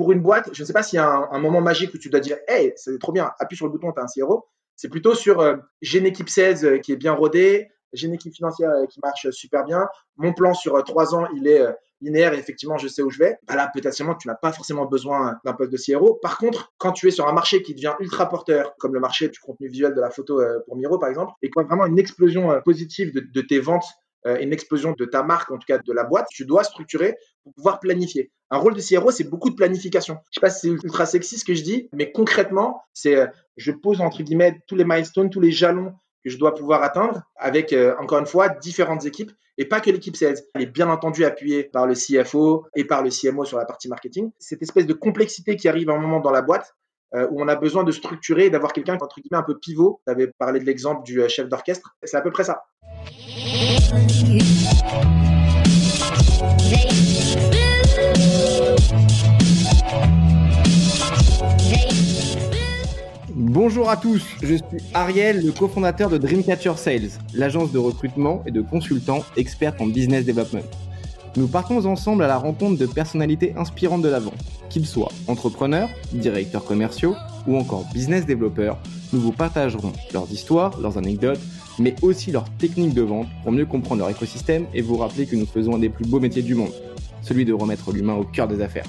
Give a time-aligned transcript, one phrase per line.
[0.00, 2.08] pour une boîte, je ne sais pas s'il y a un, moment magique où tu
[2.08, 4.46] dois dire, hey, c'est trop bien, appuie sur le bouton, tu un CRO.
[4.74, 8.34] C'est plutôt sur, euh, j'ai une équipe 16 qui est bien rodée, j'ai une équipe
[8.34, 9.86] financière qui marche super bien,
[10.16, 11.62] mon plan sur trois ans, il est
[12.00, 13.36] linéaire et effectivement, je sais où je vais.
[13.46, 16.14] Bah là, potentiellement, tu n'as pas forcément besoin d'un poste de CRO.
[16.14, 19.28] Par contre, quand tu es sur un marché qui devient ultra porteur, comme le marché
[19.28, 22.58] du contenu visuel de la photo pour Miro, par exemple, et quoi vraiment une explosion
[22.64, 26.04] positive de, tes ventes euh, une explosion de ta marque, en tout cas de la
[26.04, 28.30] boîte, tu dois structurer pour pouvoir planifier.
[28.50, 30.18] Un rôle de CRO, c'est beaucoup de planification.
[30.30, 33.26] Je sais pas si c'est ultra sexy ce que je dis, mais concrètement, c'est euh,
[33.56, 35.94] je pose entre guillemets tous les milestones, tous les jalons
[36.24, 39.90] que je dois pouvoir atteindre avec, euh, encore une fois, différentes équipes et pas que
[39.90, 40.38] l'équipe sales.
[40.54, 43.88] Elle est bien entendu appuyée par le CFO et par le CMO sur la partie
[43.88, 44.30] marketing.
[44.38, 46.74] Cette espèce de complexité qui arrive à un moment dans la boîte,
[47.12, 50.00] où on a besoin de structurer et d'avoir quelqu'un entre guillemets un peu pivot.
[50.06, 51.96] Tu avais parlé de l'exemple du chef d'orchestre.
[52.04, 52.62] C'est à peu près ça.
[63.34, 68.52] Bonjour à tous, je suis Ariel, le cofondateur de Dreamcatcher Sales, l'agence de recrutement et
[68.52, 70.62] de consultants experts en business development.
[71.36, 75.88] Nous partons ensemble à la rencontre de personnalités inspirantes de la vente, qu'ils soient entrepreneurs,
[76.12, 77.16] directeurs commerciaux
[77.48, 78.78] ou encore business développeurs.
[79.12, 81.40] Nous vous partagerons leurs histoires, leurs anecdotes,
[81.80, 85.34] mais aussi leurs techniques de vente pour mieux comprendre leur écosystème et vous rappeler que
[85.34, 86.72] nous faisons un des plus beaux métiers du monde,
[87.22, 88.84] celui de remettre l'humain au cœur des affaires.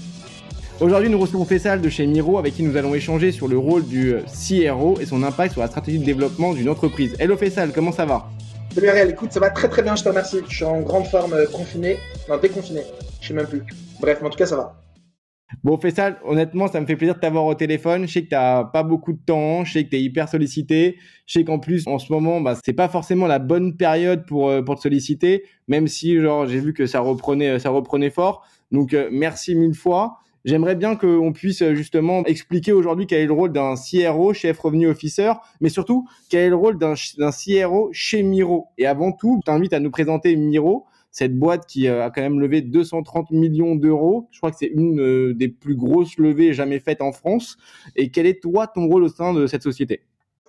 [0.81, 3.85] Aujourd'hui, nous recevons Fessal de chez Miro avec qui nous allons échanger sur le rôle
[3.85, 7.15] du CRO et son impact sur la stratégie de développement d'une entreprise.
[7.19, 8.29] Hello Fessal, comment ça va?
[8.73, 10.39] Salut Ariel, écoute, ça va très très bien, je te remercie.
[10.49, 11.97] Je suis en grande forme euh, confiné,
[12.29, 12.81] non déconfiné,
[13.21, 13.63] je sais même plus.
[13.99, 14.80] Bref, en tout cas, ça va.
[15.63, 18.07] Bon, Fessal, honnêtement, ça me fait plaisir de t'avoir au téléphone.
[18.07, 20.29] Je sais que tu n'as pas beaucoup de temps, je sais que tu es hyper
[20.29, 20.97] sollicité.
[21.25, 24.49] Je sais qu'en plus, en ce moment, bah, c'est pas forcément la bonne période pour,
[24.49, 28.45] euh, pour te solliciter, même si genre j'ai vu que ça reprenait, ça reprenait fort.
[28.71, 30.19] Donc, euh, merci mille fois.
[30.43, 34.57] J'aimerais bien qu'on puisse euh, justement expliquer aujourd'hui quel est le rôle d'un CRO, chef
[34.59, 38.67] revenu officer, mais surtout quel est le rôle d'un CRO chez Miro.
[38.77, 42.21] Et avant tout, je t'invite à nous présenter Miro cette boîte qui euh, a quand
[42.21, 44.27] même levé 230 millions d'euros.
[44.31, 47.57] Je crois que c'est une euh, des plus grosses levées jamais faites en France.
[47.95, 50.01] Et quel est toi ton rôle au sein de cette société?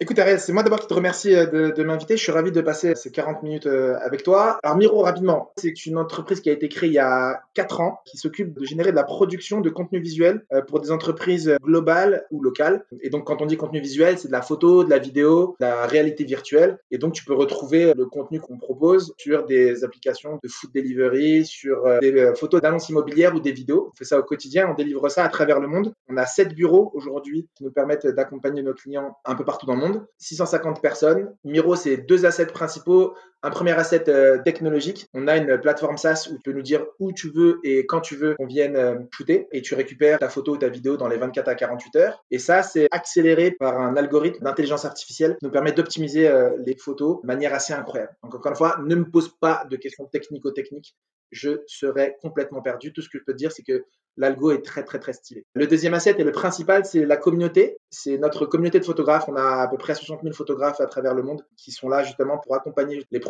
[0.02, 2.16] Écoute, Ariel, c'est moi d'abord qui te remercie euh, de, m'inviter.
[2.16, 4.58] Je suis ravi de passer ces 40 minutes euh, avec toi.
[4.64, 8.00] Alors, Miro, rapidement, c'est une entreprise qui a été créée il y a 4 ans,
[8.04, 12.26] qui s'occupe de générer de la production de contenu visuel euh, pour des entreprises globales
[12.32, 12.84] ou locales.
[13.00, 15.66] Et donc, quand on dit contenu visuel, c'est de la photo, de la vidéo, de
[15.66, 16.80] la réalité virtuelle.
[16.90, 21.46] Et donc, tu peux retrouver le contenu qu'on propose sur des applications de food delivery,
[21.46, 23.90] sur des photos d'annonces immobilières ou des vidéos.
[23.92, 25.94] On fait ça au quotidien, on délivre ça à travers le monde.
[26.08, 29.76] On a 7 bureaux aujourd'hui qui nous permettent d'accompagner nos clients un peu partout dans
[29.76, 29.91] le monde.
[30.18, 31.34] 650 personnes.
[31.44, 33.14] Miro, c'est deux assets principaux.
[33.44, 35.08] Un premier asset euh, technologique.
[35.14, 38.00] On a une plateforme SaaS où tu peux nous dire où tu veux et quand
[38.00, 41.08] tu veux qu'on vienne euh, shooter et tu récupères ta photo ou ta vidéo dans
[41.08, 42.24] les 24 à 48 heures.
[42.30, 46.76] Et ça, c'est accéléré par un algorithme d'intelligence artificielle qui nous permet d'optimiser euh, les
[46.76, 48.14] photos de manière assez incroyable.
[48.22, 50.94] Donc, encore une fois, ne me pose pas de questions technico-techniques
[51.32, 52.92] je serais complètement perdu.
[52.92, 53.84] Tout ce que je peux te dire, c'est que
[54.18, 55.46] l'algo est très, très, très stylé.
[55.54, 57.78] Le deuxième asset et le principal, c'est la communauté.
[57.90, 59.24] C'est notre communauté de photographes.
[59.28, 62.04] On a à peu près 60 000 photographes à travers le monde qui sont là
[62.04, 63.20] justement pour accompagner les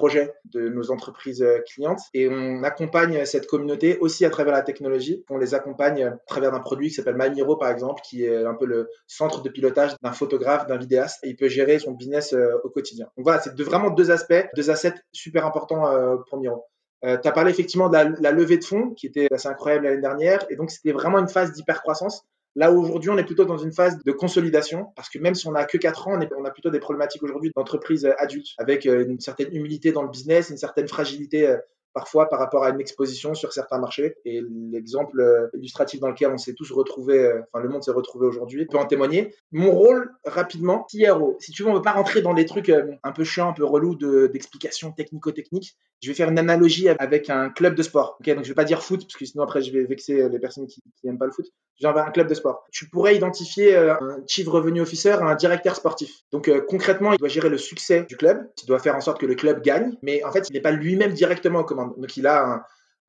[0.45, 2.01] de nos entreprises euh, clientes.
[2.15, 5.25] Et on accompagne cette communauté aussi à travers la technologie.
[5.31, 8.55] On les accompagne à travers d'un produit qui s'appelle MyMiro, par exemple, qui est un
[8.55, 11.25] peu le centre de pilotage d'un photographe, d'un vidéaste.
[11.25, 13.07] Et il peut gérer son business euh, au quotidien.
[13.17, 16.65] Donc voilà, c'est vraiment deux aspects, deux assets super importants euh, pour Miro.
[17.05, 20.01] Euh, tu as parlé effectivement de la, levée de fonds qui était assez incroyable l'année
[20.01, 20.45] dernière.
[20.51, 22.25] Et donc, c'était vraiment une phase d'hypercroissance.
[22.55, 25.47] Là où aujourd'hui, on est plutôt dans une phase de consolidation parce que même si
[25.47, 29.07] on n'a que 4 ans, on, a plutôt des problématiques aujourd'hui d'entreprise adulte avec euh,
[29.07, 31.57] une certaine humilité dans le business, une certaine fragilité euh,
[31.93, 34.17] parfois par rapport à une exposition sur certains marchés.
[34.25, 37.93] Et l'exemple euh, illustratif dans lequel on s'est tous retrouvés, euh, enfin le monde s'est
[37.93, 39.35] retrouvé aujourd'hui, peut en témoigner.
[39.51, 41.37] Mon rôle, rapidement, CRO.
[41.41, 43.51] Si tu veux, on ne veut pas rentrer dans des trucs euh, un peu chiants,
[43.51, 43.97] un peu relous
[44.29, 45.77] d'explications technico-techniques.
[46.03, 48.17] Je vais faire une analogie avec un club de sport.
[48.21, 50.39] Ok, donc je vais pas dire foot, parce que sinon après je vais vexer les
[50.39, 51.47] personnes qui n'aiment pas le foot.
[51.81, 52.65] Genre un club de sport.
[52.73, 56.11] Tu pourrais identifier un chief revenue officer, un directeur sportif.
[56.33, 58.49] Donc concrètement, il doit gérer le succès du club.
[58.63, 60.73] Il doit faire en sorte que le club gagne, mais en fait, il n'est pas
[60.73, 62.63] lui-même directement au donc, il a un,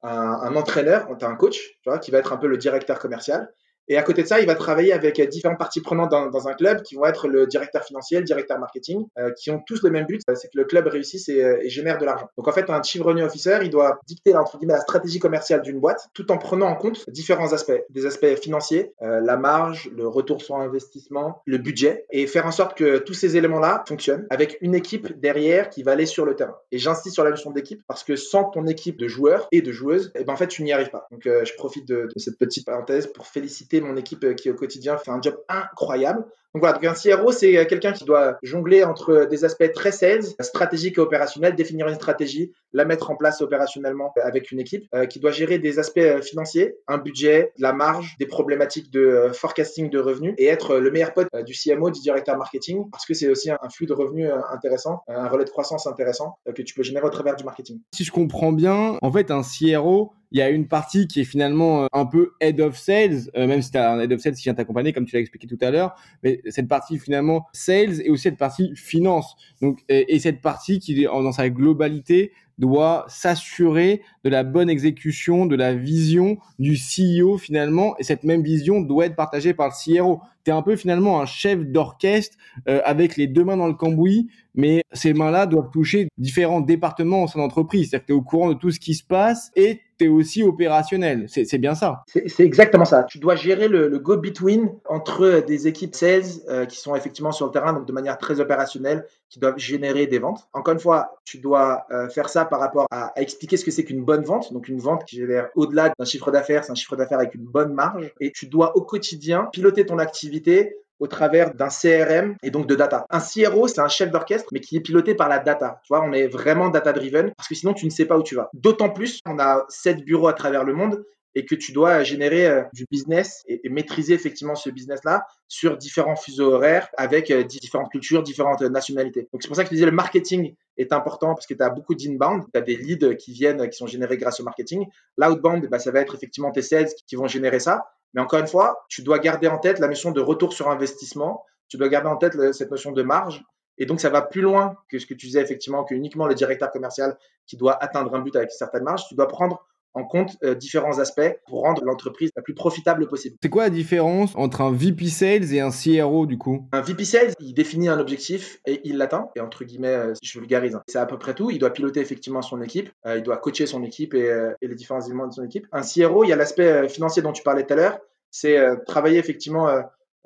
[0.03, 3.49] un, entraîneur, un coach, tu vois, qui va être un peu le directeur commercial.
[3.87, 6.81] Et à côté de ça, il va travailler avec différentes parties prenantes dans, un club
[6.81, 10.05] qui vont être le directeur financier, le directeur marketing, euh, qui ont tous le même
[10.05, 12.27] but, c'est que le club réussisse et, génère de l'argent.
[12.37, 15.61] Donc en fait, un chief revenue officer, il doit dicter entre guillemets la stratégie commerciale
[15.61, 19.89] d'une boîte, tout en prenant en compte différents aspects, des aspects financiers, euh, la marge,
[19.95, 24.27] le retour sur investissement, le budget, et faire en sorte que tous ces éléments-là fonctionnent
[24.29, 26.55] avec une équipe derrière qui va aller sur le terrain.
[26.71, 29.71] Et j'insiste sur la notion d'équipe parce que sans ton équipe de joueurs et de
[29.71, 31.07] joueuses, eh ben en fait tu n'y arrives pas.
[31.11, 34.97] Donc euh, je profite de cette petite parenthèse pour féliciter mon équipe qui au quotidien
[34.97, 36.25] fait un job incroyable.
[36.53, 40.23] Donc voilà, donc un CRO, c'est quelqu'un qui doit jongler entre des aspects très sales,
[40.39, 45.07] stratégiques et opérationnels, définir une stratégie, la mettre en place opérationnellement avec une équipe, euh,
[45.07, 49.97] qui doit gérer des aspects financiers, un budget, la marge, des problématiques de forecasting de
[49.97, 53.49] revenus et être le meilleur pote du CMO, du directeur marketing, parce que c'est aussi
[53.49, 57.09] un flux de revenus intéressant, un relais de croissance intéressant que tu peux générer au
[57.09, 57.79] travers du marketing.
[57.95, 61.25] Si je comprends bien, en fait, un CRO, il y a une partie qui est
[61.25, 64.19] finalement euh, un peu head of sales, euh, même si tu as un head of
[64.19, 67.47] sales qui vient t'accompagner, comme tu l'as expliqué tout à l'heure, mais cette partie finalement
[67.53, 69.35] sales et aussi cette partie finance.
[69.61, 75.55] Donc, et, cette partie qui, dans sa globalité, doit s'assurer de la bonne exécution de
[75.55, 80.21] la vision du CEO finalement, et cette même vision doit être partagée par le CRO.
[80.45, 83.73] Tu es un peu finalement un chef d'orchestre euh, avec les deux mains dans le
[83.73, 87.89] cambouis, mais ces mains-là doivent toucher différents départements au sein d'entreprise.
[87.89, 90.07] C'est-à-dire que tu es au courant de tout ce qui se passe et tu es
[90.09, 91.27] aussi opérationnel.
[91.27, 92.03] C'est bien ça.
[92.07, 93.03] C'est exactement ça.
[93.03, 97.51] Tu dois gérer le, go-between entre des équipes sales euh, qui sont effectivement sur le
[97.51, 100.47] terrain, donc de manière très opérationnelle, qui doivent générer des ventes.
[100.53, 103.71] Encore une fois, tu dois euh, faire ça par rapport à, à expliquer ce que
[103.71, 104.53] c'est qu'une bonne vente.
[104.53, 107.45] Donc une vente qui génère au-delà d'un chiffre d'affaires, c'est un chiffre d'affaires avec une
[107.45, 108.13] bonne marge.
[108.19, 112.75] Et tu dois au quotidien piloter ton activité au travers d'un CRM et donc de
[112.75, 113.05] data.
[113.09, 115.81] Un CRO, c'est un chef d'orchestre, mais qui est piloté par la data.
[115.83, 118.35] Tu vois, on est vraiment data-driven parce que sinon, tu ne sais pas où tu
[118.35, 118.49] vas.
[118.53, 121.03] D'autant plus, on a sept bureaux à travers le monde
[121.35, 126.15] et que tu dois générer euh, du business et, maîtriser effectivement ce business-là sur différents
[126.15, 129.27] fuseaux horaires avec euh, différentes cultures, différentes nationalités.
[129.33, 131.69] Donc c'est pour ça que je disais le marketing est important parce que tu as
[131.69, 134.85] beaucoup d'inbound, tu as des leads qui viennent, qui sont générés grâce au marketing.
[135.17, 137.85] L'outbound, bah, ça va être effectivement tes sales qui vont générer ça.
[138.13, 141.43] Mais encore une fois, tu dois garder en tête la notion de retour sur investissement,
[141.67, 143.43] tu dois garder en tête cette notion de marge.
[143.79, 146.35] Et donc, ça va plus loin que ce que tu disais effectivement, que uniquement le
[146.35, 149.07] directeur commercial qui doit atteindre un but avec une certaine marge.
[149.07, 153.35] Tu dois prendre en compte euh, différents aspects pour rendre l'entreprise la plus profitable possible.
[153.41, 156.67] C'est quoi la différence entre un VP Sales et un CRO du coup?
[156.71, 159.29] Un VP Sales, il définit un objectif et il l'atteint.
[159.35, 160.83] Et entre guillemets, euh, je vulgarise, hein.
[160.87, 161.51] c'est à peu près tout.
[161.51, 164.75] Il doit piloter effectivement son équipe, euh, il doit coacher son équipe et, et, les
[164.75, 165.67] différents éléments de son équipe.
[165.71, 167.99] Un CRO, il y a l'aspect financier dont tu parlais tout à l'heure,
[168.33, 168.57] c'est
[168.87, 169.81] travailler effectivement euh,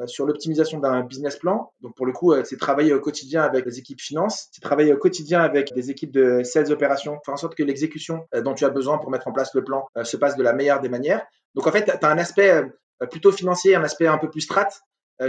[0.05, 1.71] sur l'optimisation d'un business plan.
[1.81, 4.93] Donc pour le coup, euh, c'est travailler au quotidien avec les équipes finance, c'est travailler
[4.93, 8.53] au quotidien avec des équipes de sales opérations, faire en sorte que l'exécution euh, dont
[8.53, 10.89] tu as besoin pour mettre en place le plan se passe de la meilleure des
[10.89, 11.25] manières.
[11.55, 12.63] Donc en fait, tu as un aspect
[13.09, 14.69] plutôt financier, un aspect un peu plus strat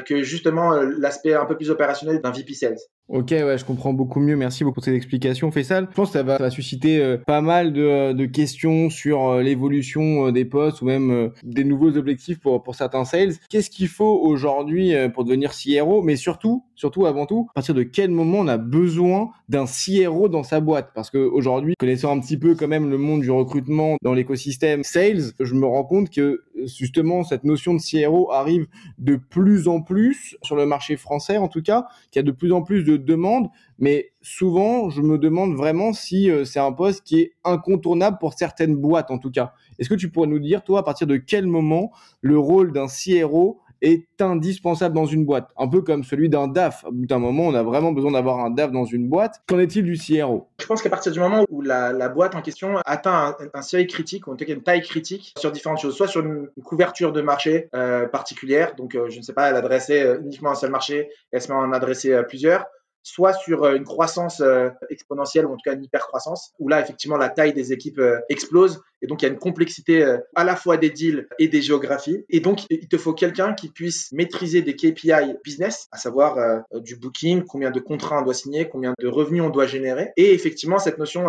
[0.04, 2.78] que justement l'aspect un peu plus opérationnel d'un VP Sales.
[3.08, 4.36] Ok, ouais, je comprends beaucoup mieux.
[4.36, 5.88] Merci beaucoup pour ces explications, Faisal.
[5.90, 9.42] Je pense que ça va, susciter euh, pas mal de, euh, de, questions sur euh,
[9.42, 13.32] l'évolution des postes ou même des nouveaux objectifs pour, pour certains sales.
[13.48, 17.82] Qu'est-ce qu'il faut aujourd'hui pour devenir CRO Mais surtout, surtout avant tout, à partir de
[17.82, 20.92] quel moment on a besoin d'un CRO dans sa boîte?
[20.94, 25.32] Parce qu'aujourd'hui, connaissant un petit peu quand même le monde du recrutement dans l'écosystème sales,
[25.40, 26.44] je me rends compte que
[26.78, 28.66] justement cette notion de CRO arrive
[28.98, 32.30] de plus en plus sur le marché français en tout cas, qu'il y a de
[32.30, 33.48] plus en plus de demande,
[33.80, 38.34] mais souvent, je me demande vraiment si euh, c'est un poste qui est incontournable pour
[38.34, 39.52] certaines boîtes, en tout cas.
[39.78, 41.90] Est-ce que tu pourrais nous dire, toi, à partir de quel moment
[42.20, 46.84] le rôle d'un CRO est indispensable dans une boîte, un peu comme celui d'un DAF.
[46.84, 49.42] À bout d'un moment, on a vraiment besoin d'avoir un DAF dans une boîte.
[49.46, 52.76] Qu'en est-il du CRO Je pense qu'à partir du moment où la, boîte en question
[52.84, 56.08] atteint un, seuil critique, ou en tout cas une taille critique sur différentes choses, soit
[56.08, 60.18] sur une, couverture de marché euh, particulière, donc euh, je ne sais pas, elle adressait
[60.20, 62.66] uniquement un seul marché, elle se met à en adresser plusieurs,
[63.02, 66.80] soit sur euh, une croissance euh, exponentielle ou en tout cas une hyper-croissance, où là,
[66.80, 68.82] effectivement, la taille des équipes euh, explose.
[69.00, 72.24] Et donc, il y a une complexité à la fois des deals et des géographies.
[72.28, 76.96] Et donc, il te faut quelqu'un qui puisse maîtriser des KPI business, à savoir du
[76.96, 80.10] booking, combien de contrats on doit signer, combien de revenus on doit générer.
[80.16, 81.28] Et effectivement, cette notion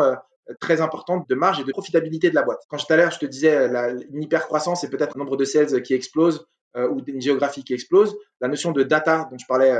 [0.59, 2.63] très importante de marge et de profitabilité de la boîte.
[2.69, 5.45] Quand tout à l'heure, je te disais, la, une hyper-croissance, c'est peut-être un nombre de
[5.45, 8.17] sales qui explose ou une géographie qui explose.
[8.41, 9.79] La notion de data dont je parlais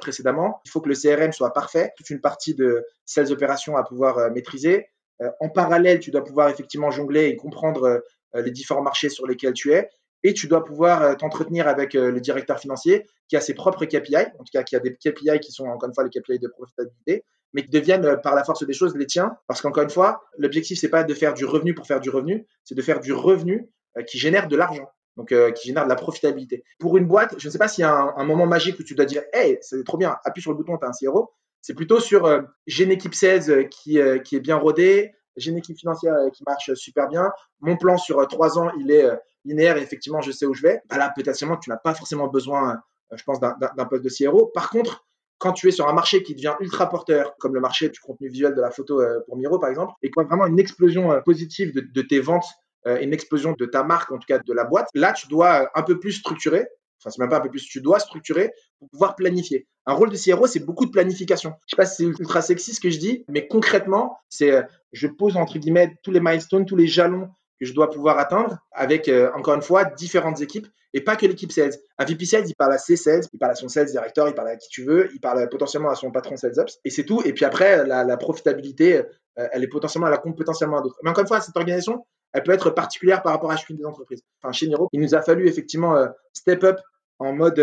[0.00, 0.60] précédemment.
[0.64, 4.18] Il faut que le CRM soit parfait, toute une partie de ces opérations à pouvoir
[4.18, 4.86] euh, maîtriser.
[5.22, 9.54] Euh, en parallèle, tu dois pouvoir effectivement jongler et comprendre les différents marchés sur lesquels
[9.54, 9.88] tu es.
[10.22, 14.44] Et tu dois pouvoir t'entretenir avec le directeur financier qui a ses propres KPI, en
[14.44, 17.24] tout cas qui a des KPI qui sont encore une fois les KPI de profitabilité,
[17.54, 19.36] mais qui deviennent par la force des choses les tiens.
[19.48, 22.46] Parce qu'encore une fois, l'objectif, c'est pas de faire du revenu pour faire du revenu,
[22.64, 23.68] c'est de faire du revenu
[24.06, 24.88] qui génère de l'argent
[25.20, 26.64] donc euh, qui génère de la profitabilité.
[26.78, 28.94] Pour une boîte, je ne sais pas s'il y a un, moment magique où tu
[28.94, 31.30] dois dire, hey, c'est trop bien, appuie sur le bouton, tu as un CRO.
[31.60, 35.50] C'est plutôt sur, euh, j'ai une équipe 16 qui, euh, qui est bien rodée, j'ai
[35.50, 39.06] une équipe financière qui marche super bien, mon plan sur trois ans, il est
[39.44, 40.80] linéaire effectivement, je sais où je vais.
[40.88, 42.80] Bah là, potentiellement, tu n'as pas forcément besoin,
[43.12, 44.46] je pense, d'un poste de CRO.
[44.46, 45.04] Par contre,
[45.36, 48.28] quand tu es sur un marché qui devient ultra porteur, comme le marché du contenu
[48.28, 52.02] visuel de la photo pour Miro par exemple, et quoi vraiment une explosion positive de,
[52.02, 52.48] tes ventes
[52.86, 55.82] une explosion de ta marque, en tout cas de la boîte, là, tu dois un
[55.82, 56.66] peu plus structurer.
[56.98, 59.66] Enfin, c'est même pas un peu plus, tu dois structurer pour pouvoir planifier.
[59.86, 61.54] Un rôle de CRO, c'est beaucoup de planification.
[61.66, 65.06] Je sais pas si c'est ultra sexy ce que je dis, mais concrètement, c'est je
[65.06, 67.28] pose entre guillemets tous les milestones, tous les jalons
[67.60, 71.26] que je dois pouvoir atteindre avec, euh, encore une fois, différentes équipes et pas que
[71.26, 71.74] l'équipe sales.
[71.98, 74.34] Un VP sales, il parle à ses sales, il parle à son sales directeur, il
[74.34, 77.04] parle à qui tu veux, il parle potentiellement à son patron sales ops et c'est
[77.04, 77.22] tout.
[77.24, 80.98] Et puis après, la, profitabilité, euh, elle est potentiellement, elle la compte potentiellement à d'autres.
[81.02, 83.84] Mais encore une fois, cette organisation, elle peut être particulière par rapport à chacune des
[83.84, 84.22] entreprises.
[84.42, 86.80] Enfin, chez Niro, il nous a fallu effectivement euh, step up
[87.18, 87.60] en mode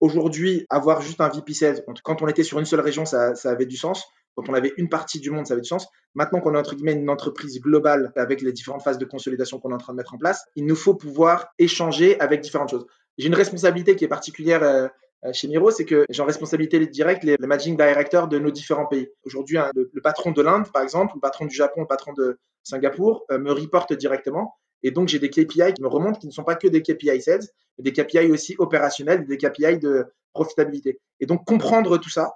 [0.00, 1.84] aujourd'hui, avoir juste un VP sales.
[2.02, 4.04] Quand on était sur une seule région, ça, avait du sens.
[4.34, 5.88] Quand on avait une partie du monde, ça avait du sens.
[6.14, 9.70] Maintenant qu'on est entre guillemets une entreprise globale avec les différentes phases de consolidation qu'on
[9.70, 12.86] est en train de mettre en place, il nous faut pouvoir échanger avec différentes choses.
[13.16, 14.88] J'ai une responsabilité qui est particulière euh, euh,
[15.32, 19.08] chez Miro, c'est que j'ai en responsabilité directe les, managing directors de nos différents pays.
[19.24, 22.38] Aujourd'hui, hein, le, patron de l'Inde, par exemple, le patron du Japon, le patron de
[22.62, 24.56] Singapour euh, me reporte directement.
[24.82, 27.20] Et donc, j'ai des KPI qui me remontent qui ne sont pas que des KPI
[27.22, 27.42] sales,
[27.78, 31.00] mais des KPI aussi opérationnels, des KPI de profitabilité.
[31.20, 32.34] Et donc, comprendre tout ça,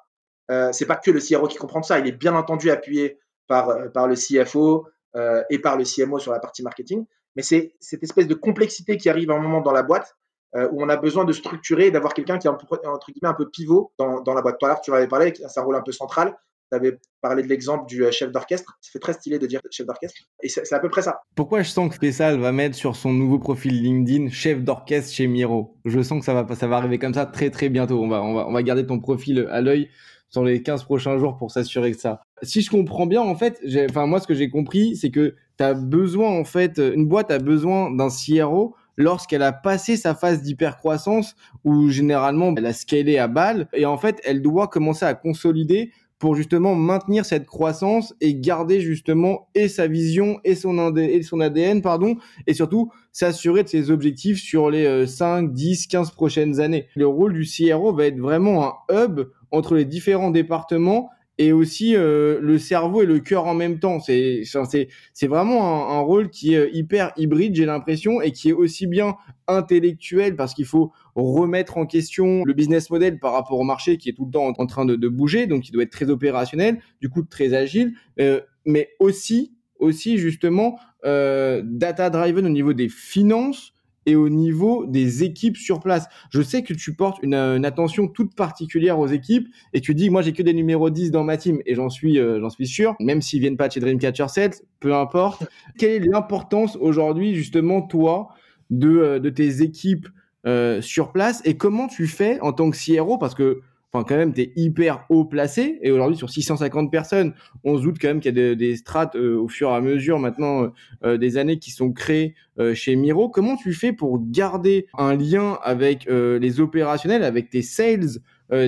[0.50, 3.68] euh, c'est pas que le CRO qui comprend ça, il est bien entendu appuyé par,
[3.70, 7.04] euh, par le CFO euh, et par le CMO sur la partie marketing,
[7.36, 10.16] mais c'est cette espèce de complexité qui arrive à un moment dans la boîte
[10.54, 13.48] où on a besoin de structurer et d'avoir quelqu'un qui est entre guillemets un peu
[13.48, 14.58] pivot dans, dans la boîte.
[14.58, 16.36] Tout à l'heure, tu en avais parlé, c'est un rôle un peu central.
[16.70, 18.78] Tu avais parlé de l'exemple du chef d'orchestre.
[18.80, 20.20] Ça fait très stylé de dire chef d'orchestre.
[20.42, 21.20] Et c'est à peu près ça.
[21.34, 25.26] Pourquoi je sens que Spécial va mettre sur son nouveau profil LinkedIn chef d'orchestre chez
[25.26, 25.76] Miro?
[25.84, 28.00] Je sens que ça va, ça va arriver comme ça très très bientôt.
[28.00, 29.88] On va, on va, on va garder ton profil à l'œil
[30.30, 32.22] sur les 15 prochains jours pour s'assurer que ça.
[32.42, 35.64] Si je comprends bien, en fait, enfin, moi, ce que j'ai compris, c'est que tu
[35.64, 40.42] as besoin, en fait, une boîte a besoin d'un CRO lorsqu'elle a passé sa phase
[40.42, 45.14] d'hypercroissance où généralement elle a scalé à balle et en fait elle doit commencer à
[45.14, 51.22] consolider pour justement maintenir cette croissance et garder justement et sa vision et son, et
[51.22, 52.16] son ADN pardon
[52.46, 56.86] et surtout s'assurer de ses objectifs sur les 5, 10, 15 prochaines années.
[56.94, 61.08] Le rôle du CRO va être vraiment un hub entre les différents départements
[61.40, 63.98] et aussi euh, le cerveau et le cœur en même temps.
[63.98, 68.86] C'est c'est vraiment un, rôle qui est hyper hybride, j'ai l'impression, et qui est aussi
[68.86, 69.16] bien
[69.48, 74.10] intellectuel parce qu'il faut remettre en question le business model par rapport au marché qui
[74.10, 77.08] est tout le temps en, train de, bouger, donc il doit être très opérationnel, du
[77.08, 83.72] coup très agile, euh, mais aussi aussi justement euh, data driven au niveau des finances
[84.06, 86.06] et au niveau des équipes sur place.
[86.30, 90.22] Je sais que tu portes une, attention toute particulière aux équipes et tu dis moi
[90.22, 92.96] j'ai que des numéros 10 dans ma team et j'en suis euh, j'en suis sûr
[93.00, 95.46] même s'ils viennent pas de chez Dreamcatcher 7, peu importe.
[95.78, 98.28] Quelle est l'importance aujourd'hui justement toi
[98.70, 100.08] de, euh, de tes équipes
[100.46, 103.60] euh, sur place et comment tu fais en tant que CRO parce que
[103.92, 105.78] enfin quand même, tu es hyper haut placé.
[105.82, 109.16] Et aujourd'hui, sur 650 personnes, on se doute quand même qu'il y a des, strates
[109.16, 110.68] euh, au fur et à mesure maintenant euh,
[111.04, 112.34] euh, des années qui sont créées
[112.74, 113.30] chez Miro.
[113.30, 118.18] Comment tu fais pour garder un lien avec les opérationnels, avec tes sales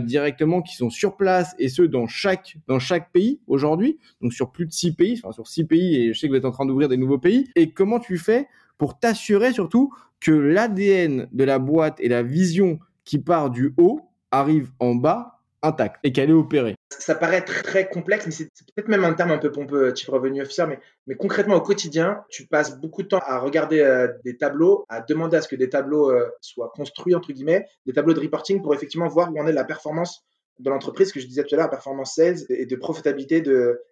[0.00, 4.50] directement qui sont sur place et ceux dans chaque dans chaque pays aujourd'hui, donc sur
[4.50, 6.52] plus de six pays, enfin sur six pays et je sais que vous êtes en
[6.52, 7.50] train d'ouvrir des nouveaux pays.
[7.54, 8.48] Et comment tu fais
[8.78, 14.00] pour t'assurer surtout que l'ADN de la boîte et la vision qui part du haut
[14.32, 16.74] arrive en bas intact et qu'elle est opérée.
[16.90, 20.42] Ça paraît très, complexe, mais c'est peut-être même un terme un peu pompeux, Chief Revenue
[20.42, 24.36] Officer, mais, mais concrètement au quotidien, tu passes beaucoup de temps à regarder euh, des
[24.36, 28.14] tableaux, à demander à ce que des tableaux euh, soient construits, entre guillemets, des tableaux
[28.14, 30.24] de reporting pour effectivement voir où en est la performance
[30.58, 33.42] de l'entreprise, que je disais tout à l'heure, performance sales et de profitabilité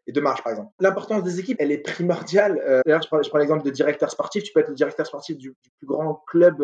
[0.07, 0.71] et de marge, par exemple.
[0.79, 2.63] L'importance des équipes, elle est primordiale.
[2.67, 4.43] Euh, d'ailleurs, je prends l'exemple de directeur sportif.
[4.43, 6.63] Tu peux être le directeur sportif du, plus grand club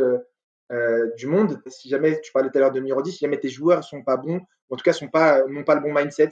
[0.72, 1.60] euh, du monde.
[1.68, 4.16] Si jamais, tu parlais tout à l'heure de Mirodi, si jamais tes joueurs sont pas
[4.16, 6.30] bons, ou en tout cas sont pas, n'ont pas le bon mindset,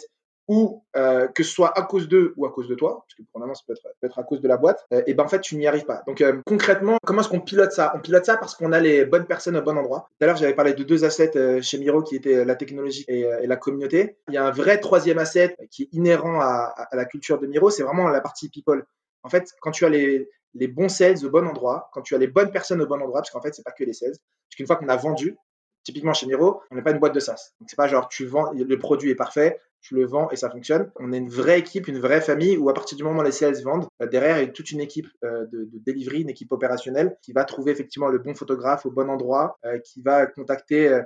[0.49, 3.23] ou euh, que ce soit à cause d'eux ou à cause de toi, parce que
[3.31, 5.41] pour moment ça peut être, à cause de la boîte, euh, et ben en fait
[5.41, 6.03] tu n'y arrives pas.
[6.07, 7.93] Donc concrètement, comment est-ce qu'on pilote ça?
[7.95, 10.11] On pilote ça parce qu'on a les bonnes personnes au bon endroit.
[10.19, 13.47] Tout à l'heure j'avais parlé de deux assets chez Miro qui étaient la technologie et,
[13.47, 14.19] la communauté.
[14.29, 17.71] Il y a un vrai troisième asset qui est inhérent à la culture de Miro,
[17.71, 18.85] c'est vraiment la partie people.
[19.23, 22.19] En fait, quand tu as les, les bons sales au bon endroit, quand tu as
[22.19, 24.11] les bonnes personnes au bon endroit, parce qu'en fait, c'est pas que les sales.
[24.11, 25.37] Parce qu'une fois qu'on a vendu,
[25.85, 27.53] typiquement chez Miro, on n'est pas une boîte de SaaS.
[27.61, 30.51] Donc, c'est pas genre tu vends, le produit est parfait, tu le vends et ça
[30.51, 30.91] fonctionne.
[30.97, 33.33] On est une vraie équipe, une vraie famille où à partir du moment où les
[33.33, 36.31] sales vendent, euh, derrière, il y a toute une équipe euh, de, de, delivery, une
[36.31, 40.27] équipe opérationnelle qui va trouver effectivement le bon photographe au bon endroit, euh, qui va
[40.27, 41.01] contacter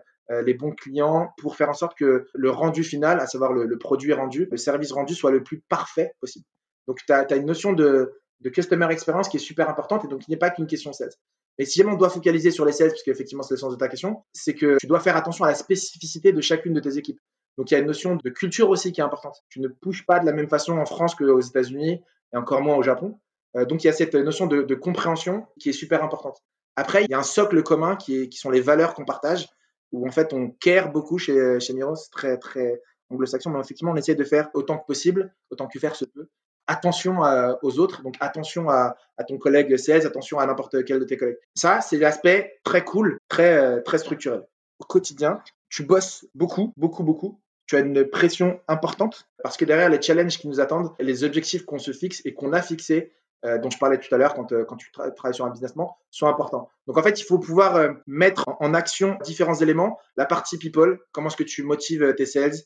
[0.45, 4.13] les bons clients pour faire en sorte que le rendu final, à savoir le, produit
[4.13, 6.45] rendu, le service rendu soit le plus parfait possible.
[6.87, 10.27] Donc, tu as, une notion de, de customer experience qui est super importante et donc
[10.27, 11.13] il n'est pas qu'une question sales.
[11.59, 13.79] Et si jamais on doit focaliser sur les sales, parce qu'effectivement c'est le sens de
[13.79, 16.99] ta question, c'est que tu dois faire attention à la spécificité de chacune de tes
[16.99, 17.21] équipes.
[17.57, 19.43] Donc il y a une notion de culture aussi qui est importante.
[19.49, 22.01] Tu ne pushes pas de la même façon en France qu'aux États-Unis
[22.33, 23.19] et encore moins au Japon.
[23.55, 26.43] donc, il y a cette notion de, compréhension qui est super importante.
[26.77, 29.49] Après, il y a un socle commun qui, qui sont les valeurs qu'on partage,
[29.91, 32.81] où en fait, on care beaucoup chez, chez Miro, c'est très, très
[33.11, 36.29] anglo-saxon, mais effectivement, on essaie de faire autant que possible, autant que faire se peut.
[36.71, 37.21] Attention
[37.63, 38.95] aux autres, donc attention à,
[39.27, 41.39] ton collègue 16, attention à n'importe quel de tes collègues.
[41.55, 44.47] Ça, c'est l'aspect très cool, très, très structurel.
[44.79, 47.41] Au quotidien, tu bosses beaucoup, beaucoup, beaucoup.
[47.67, 51.65] Tu as une pression importante parce que derrière les challenges qui nous attendent, les objectifs
[51.65, 53.13] qu'on se fixe et qu'on a fixés,
[53.45, 55.73] euh, dont je parlais tout à l'heure quand, euh, quand tu travailles sur un business
[55.73, 56.69] plan, sont importants.
[56.87, 59.99] Donc en fait, il faut pouvoir euh, mettre en, action différents éléments.
[60.17, 62.57] La partie people, comment est-ce que tu motives tes sales,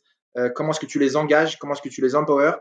[0.54, 2.52] comment est-ce que tu les engages, comment est-ce que tu les empower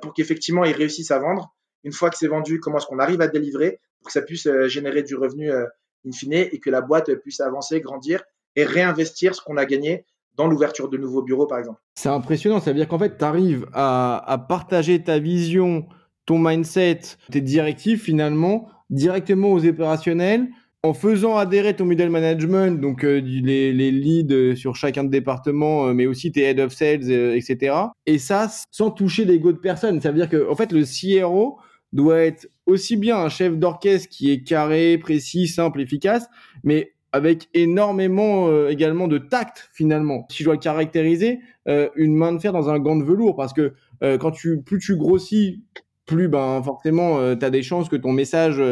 [0.00, 1.54] pour qu'effectivement ils réussissent à vendre.
[1.84, 4.48] Une fois que c'est vendu, comment est-ce qu'on arrive à délivrer pour que ça puisse
[4.66, 8.22] générer du revenu in fine et que la boîte puisse avancer, grandir
[8.56, 10.04] et réinvestir ce qu'on a gagné
[10.36, 11.80] dans l'ouverture de nouveaux bureaux, par exemple?
[11.94, 15.86] C'est impressionnant, ça veut dire qu'en fait, tu arrives à, partager ta vision,
[16.26, 20.48] ton mindset, tes directives finalement directement aux opérationnels
[20.86, 25.92] en faisant adhérer ton middle management, donc euh, les, leads sur chacun de départements, euh,
[25.92, 27.76] mais aussi tes head of sales, euh, etc.
[28.06, 30.00] Et ça, sans toucher l'ego de personne.
[30.00, 31.58] Ça veut dire que, en fait, le CRO
[31.92, 36.28] doit être aussi bien un chef d'orchestre qui est carré, précis, simple, efficace,
[36.62, 40.26] mais avec énormément euh, également de tact finalement.
[40.30, 43.36] Si je dois le caractériser, euh, une main de fer dans un gant de velours,
[43.36, 45.64] parce que euh, quand tu plus tu grossis,
[46.04, 48.62] plus ben forcément tu as des chances que ton message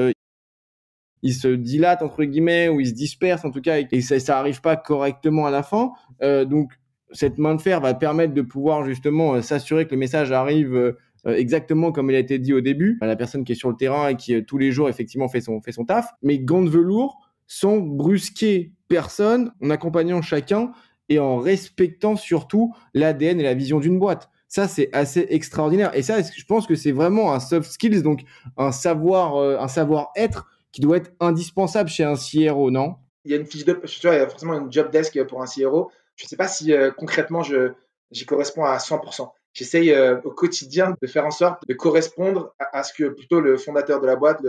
[1.24, 4.38] il se dilate entre guillemets ou il se disperse en tout cas et ça, ça
[4.38, 5.90] arrive pas correctement à la fin.
[6.20, 6.72] donc
[7.10, 10.94] cette main de fer va permettre de pouvoir justement s'assurer que le message arrive
[11.26, 13.76] exactement comme il a été dit au début, à la personne qui est sur le
[13.76, 16.10] terrain et qui tous les jours effectivement fait son fait son taf.
[16.22, 20.72] Mais gant de velours, sans brusquer personne, en accompagnant chacun
[21.08, 24.30] et en respectant surtout l'ADN et la vision d'une boîte.
[24.48, 25.90] Ça, c'est assez extraordinaire.
[25.94, 28.22] Et ça, je pense que c'est vraiment un soft skills, donc
[28.56, 32.96] un savoir, euh, un savoir-être qui doit être indispensable chez un CRO, non?
[33.24, 35.46] Il y a une fiche de, il y a forcément une job desk pour un
[35.46, 35.90] CRO.
[36.16, 37.72] Je ne sais pas si euh, concrètement je,
[38.10, 39.30] j'y corresponds à 100%.
[39.52, 43.40] J'essaye euh, au quotidien de faire en sorte de correspondre à, à, ce que plutôt
[43.40, 44.42] le fondateur de la boîte,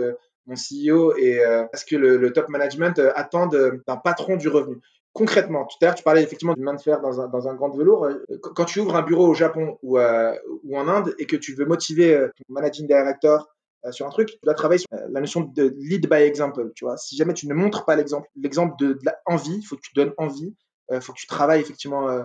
[0.46, 4.78] mon CEO et euh, ce que le, top management euh, attend d'un patron du revenu.
[5.12, 7.54] Concrètement, tout à l'heure, tu parlais effectivement d'une main de fer dans un, dans un
[7.54, 8.08] grand velours.
[8.42, 11.64] Quand tu ouvres un bureau au Japon ou, ou en Inde et que tu veux
[11.64, 13.48] motiver ton managing director
[13.92, 16.72] sur un truc, tu dois travailler sur la notion de lead by example.
[16.74, 19.82] Tu vois, si jamais tu ne montres pas l'exemple, l'exemple de, l'envie, il faut que
[19.82, 20.54] tu donnes envie,
[20.92, 22.24] il faut que tu travailles effectivement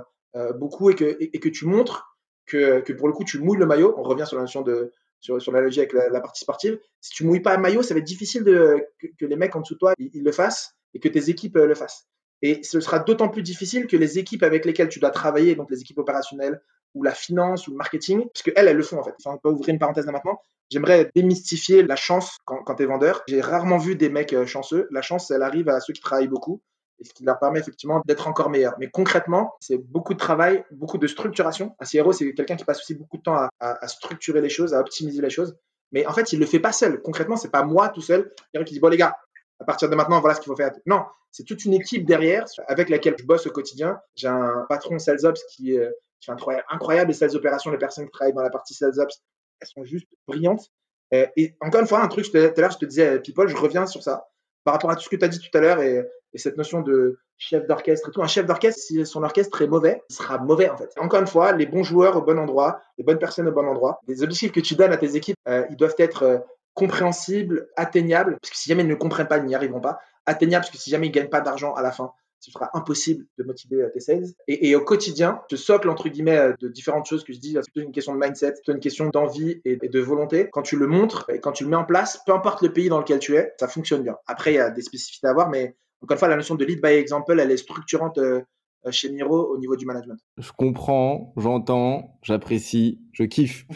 [0.55, 3.65] beaucoup et que, et, que tu montres que, que, pour le coup tu mouilles le
[3.65, 3.93] maillot.
[3.97, 7.23] On revient sur la notion de, sur, sur l'analogie avec la, partie sportive, si tu
[7.23, 9.93] mouilles pas un maillot, ça va être difficile que, les mecs en dessous de toi
[9.99, 12.07] ils, le fassent et que tes équipes euh, le fassent.
[12.41, 15.69] Et ce sera d'autant plus difficile que les équipes avec lesquelles tu dois travailler, donc
[15.69, 16.59] les équipes opérationnelles
[16.93, 19.13] ou la finance ou le marketing, parce qu'elles, elles le font en fait.
[19.23, 20.41] Enfin, on peut ouvrir une parenthèse là maintenant.
[20.69, 23.23] J'aimerais démystifier la chance quand, quand tu es vendeur.
[23.27, 24.87] J'ai rarement vu des mecs euh, chanceux.
[24.91, 26.61] La chance, elle arrive à ceux qui travaillent beaucoup
[27.01, 28.75] et ce qui leur permet effectivement d'être encore meilleurs.
[28.79, 31.75] Mais concrètement, c'est beaucoup de travail, beaucoup de structuration.
[31.79, 34.79] Un CRO, c'est quelqu'un qui passe aussi beaucoup de temps à, structurer les choses, à
[34.79, 35.57] optimiser les choses.
[35.91, 37.01] Mais en fait, il le fait pas seul.
[37.01, 38.31] Concrètement, c'est pas moi tout seul
[38.65, 39.17] qui dit bon les gars,
[39.59, 40.71] à partir de maintenant, voilà ce qu'il faut faire.
[40.85, 43.99] Non, c'est toute une équipe derrière avec laquelle je bosse au quotidien.
[44.15, 45.93] J'ai un patron sales ops qui, euh, est
[46.29, 47.07] incroyable, incroyable.
[47.09, 49.21] Les sales opérations, les personnes qui travaillent dans la partie sales ops,
[49.59, 50.71] elles sont juste brillantes.
[51.13, 53.55] Euh, et encore une fois, un truc, tout à l'heure, je te disais, People, je
[53.55, 54.27] reviens sur ça
[54.63, 56.81] par rapport à tout ce que tu as dit tout à l'heure et, cette notion
[56.81, 58.21] de chef d'orchestre et tout.
[58.21, 60.89] Un chef d'orchestre, si son orchestre est mauvais, il sera mauvais en fait.
[60.97, 63.99] Encore une fois, les bons joueurs au bon endroit, les bonnes personnes au bon endroit.
[64.07, 66.37] Les objectifs que tu donnes à tes équipes, euh, ils doivent être euh,
[66.73, 69.99] compréhensibles, atteignables, parce que si jamais ils ne comprennent pas, ils n'y arriveront pas.
[70.25, 73.25] Atteignables, parce que si jamais ils gagnent pas d'argent à la fin, ce sera impossible
[73.37, 74.25] de motiver euh, tes sales.
[74.47, 77.71] Et, au quotidien, ce socle, entre guillemets, euh, de différentes choses que je dis, c'est
[77.71, 80.49] plutôt une question de mindset, c'est une question d'envie et, de volonté.
[80.51, 82.89] Quand tu le montres et quand tu le mets en place, peu importe le pays
[82.89, 84.17] dans lequel tu es, ça fonctionne bien.
[84.25, 86.65] Après, il y a des spécificités à voir, mais encore une fois, la notion de
[86.65, 88.41] lead by example, elle est structurante euh,
[88.89, 90.17] chez Miro au niveau du management.
[90.37, 93.67] Je comprends, j'entends, j'apprécie, je kiffe.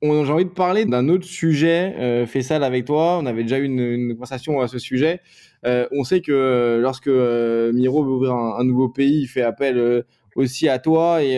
[0.00, 3.18] J'ai envie de parler d'un autre sujet, euh, Fessal, avec toi.
[3.20, 5.20] On avait déjà eu une, conversation à ce sujet.
[5.66, 9.42] Euh, on sait que euh, lorsque euh, Miro veut ouvrir un, nouveau pays, il fait
[9.42, 11.34] appel aussi à toi et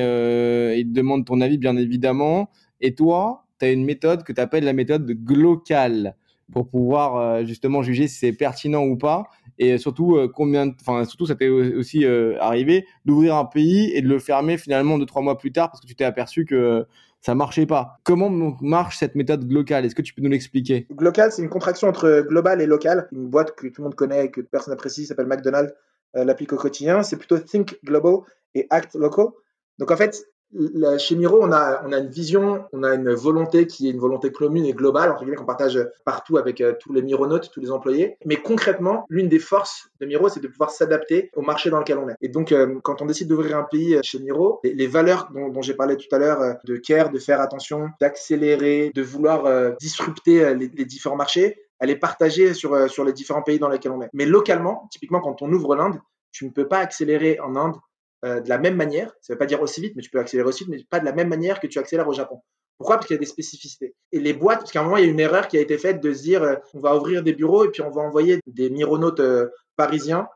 [0.79, 2.51] il te demande ton avis, bien évidemment.
[2.81, 6.13] Et toi, tu as une méthode que tu appelles la méthode de
[6.53, 9.25] pour pouvoir justement juger si c'est pertinent ou pas
[9.59, 14.03] et surtout euh, combien enfin surtout ça t'est aussi euh, arrivé d'ouvrir un pays et
[14.03, 16.87] de le fermer finalement deux trois mois plus tard parce que tu t'es aperçu que
[17.27, 17.99] ça marchait pas.
[18.05, 20.87] Comment marche cette méthode globale Est-ce que tu peux nous l'expliquer?
[20.93, 23.09] Global, c'est une contraction entre global et local.
[23.11, 25.75] Une boîte que tout le monde connaît et que personne n'apprécie s'appelle McDonald's,
[26.17, 27.03] euh, l'applique au quotidien.
[27.03, 28.19] C'est plutôt think global
[28.55, 29.27] et act local.
[29.79, 30.25] Donc en fait,
[30.99, 33.99] chez Miro, on a, on a une vision, on a une volonté qui est une
[33.99, 37.61] volonté commune et globale, entre guillemets, qu'on partage partout avec euh, tous les Mironautes, tous
[37.61, 38.17] les employés.
[38.25, 41.99] Mais concrètement, l'une des forces de Miro, c'est de pouvoir s'adapter au marché dans lequel
[41.99, 42.17] on est.
[42.23, 45.75] Et donc, euh, quand on décide d'ouvrir un pays chez Miro, les, valeurs dont, j'ai
[45.75, 50.69] parlé tout à l'heure, euh, de care, de faire attention, d'accélérer, de vouloir disrupter les,
[50.69, 54.09] les, différents marchés, elle est partagée sur, sur les différents pays dans lesquels on est.
[54.13, 56.01] Mais localement, typiquement, quand on ouvre l'Inde,
[56.33, 57.77] tu ne peux pas accélérer en Inde
[58.27, 59.13] euh, de la même manière.
[59.21, 60.99] Ça ne veut pas dire aussi vite, mais tu peux accélérer aussi vite, mais pas
[60.99, 62.41] de la même manière que tu accélères au Japon.
[62.77, 62.97] Pourquoi?
[62.97, 63.95] Parce qu'il y a des spécificités.
[64.13, 65.79] Et les boîtes, parce qu'à un moment, il y a une erreur qui a été
[65.79, 68.41] faite de se dire, euh, on va ouvrir des bureaux et puis on va envoyer
[68.47, 70.29] des mironautes euh, parisiens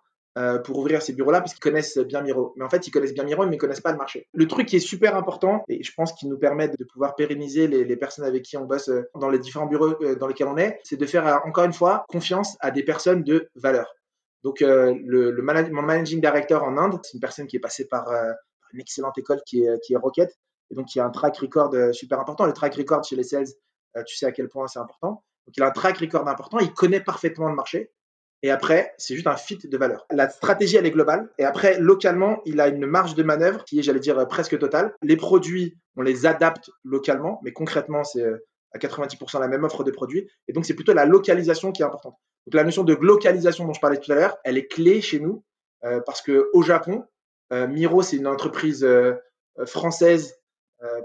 [0.65, 2.55] pour ouvrir ces bureaux-là parce qu'ils connaissent bien Miro.
[2.57, 4.27] Mais en fait, ils connaissent bien Miro, mais ils ne connaissent pas le marché.
[4.33, 7.67] Le truc qui est super important, et je pense qu'il nous permet de pouvoir pérenniser
[7.67, 10.79] les, les, personnes avec qui on bosse dans les différents bureaux dans lesquels on est,
[10.83, 13.93] c'est de faire, encore une fois, confiance à des personnes de valeur.
[14.43, 18.09] Donc, euh, le, mon managing director en Inde, c'est une personne qui est passée par
[18.09, 18.33] euh,
[18.73, 20.31] une excellente école qui est, qui est Rocket,
[20.71, 22.47] et donc qui a un track record euh, super important.
[22.47, 23.49] Le track record chez les sales,
[24.07, 25.25] tu sais à quel point c'est important.
[25.47, 27.93] Donc, il a un track record important, il connaît parfaitement le marché.
[28.43, 30.07] Et après, c'est juste un fit de valeur.
[30.11, 31.31] La stratégie, elle est globale.
[31.37, 34.95] Et après, localement, il a une marge de manœuvre qui est, j'allais dire, presque totale.
[35.03, 38.25] Les produits, on les adapte localement, mais concrètement, c'est
[38.73, 40.27] à 90% la même offre de produits.
[40.49, 42.17] Et donc, c'est plutôt la localisation qui est importante.
[42.47, 45.21] Donc, la notion de localisation dont je parlais tout à l'heure, elle est clé chez
[45.21, 45.45] nous
[45.85, 47.05] euh, parce que au Japon,
[47.53, 49.15] euh, Miro, c'est une entreprise euh,
[49.67, 50.37] française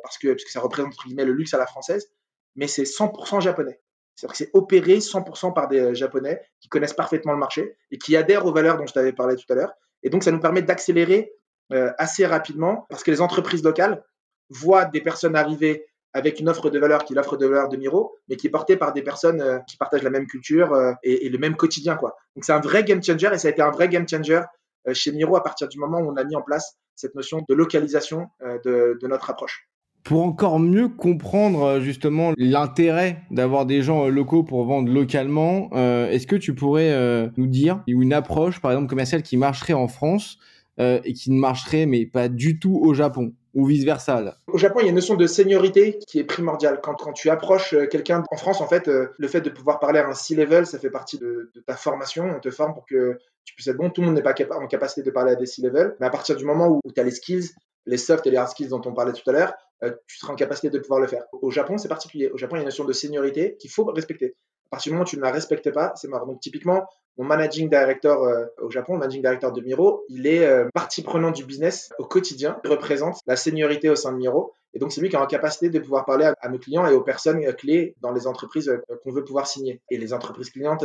[0.04, 2.10] parce, que, ça représente le luxe à la française,
[2.56, 3.82] mais c'est 100% japonais.
[4.16, 8.16] C'est-à-dire que c'est opéré 100% par des Japonais qui connaissent parfaitement le marché et qui
[8.16, 9.74] adhèrent aux valeurs dont je t'avais parlé tout à l'heure.
[10.02, 11.34] Et donc, ça nous permet d'accélérer
[11.70, 14.02] assez rapidement parce que les entreprises locales
[14.50, 17.76] voient des personnes arriver avec une offre de valeur qui est l'offre de valeur de
[17.76, 20.94] Miro, mais qui est portée par des personnes euh, qui partagent la même culture euh,
[21.04, 21.98] et, le même quotidien.
[21.98, 22.16] Quoi.
[22.36, 24.42] Donc c'est un vrai game changer et ça a été un vrai game changer
[24.88, 27.44] euh, chez Miro à partir du moment où on a mis en place cette notion
[27.48, 28.28] de localisation
[28.64, 29.68] de, de notre approche.
[30.06, 36.38] Pour encore mieux comprendre justement l'intérêt d'avoir des gens locaux pour vendre localement, est-ce que
[36.38, 40.38] tu pourrais nous dire une approche, par exemple commerciale, qui marcherait en France
[40.78, 43.34] et qui ne marcherait mais pas du tout au Japon?
[43.56, 46.82] Ou vice-versa Au Japon, il y a une notion de seniorité qui est primordiale.
[46.84, 50.00] Quand, tu approches euh, quelqu'un en France, en fait, euh, le fait de pouvoir parler
[50.00, 52.26] à un C-level, ça fait partie de, ta formation.
[52.36, 53.90] On te forme pour que tu puisses être bon.
[53.90, 55.96] Tout le monde n'est pas en capacité de parler à des C-level.
[56.00, 57.50] Mais à partir du moment où, tu as les skills,
[57.86, 60.34] les soft et les hard skills dont on parlait tout à l'heure, euh, tu seras
[60.34, 61.24] en capacité de pouvoir le faire.
[61.32, 62.30] Au Japon, c'est particulier.
[62.34, 64.36] Au Japon, il y a une notion de seniorité qu'il faut respecter.
[64.68, 66.26] À partir du moment où tu ne la respectes pas, c'est mort.
[66.26, 66.86] Donc typiquement,
[67.18, 71.02] mon managing director euh, au Japon, le managing director de Miro, il est euh, partie
[71.02, 72.60] prenante du business au quotidien.
[72.64, 74.54] Il représente la seniorité au sein de Miro.
[74.74, 76.94] Et donc, c'est lui qui a la capacité de pouvoir parler à, nos clients et
[76.94, 79.82] aux personnes clés dans les entreprises euh, qu'on veut pouvoir signer.
[79.90, 80.84] Et les entreprises clientes,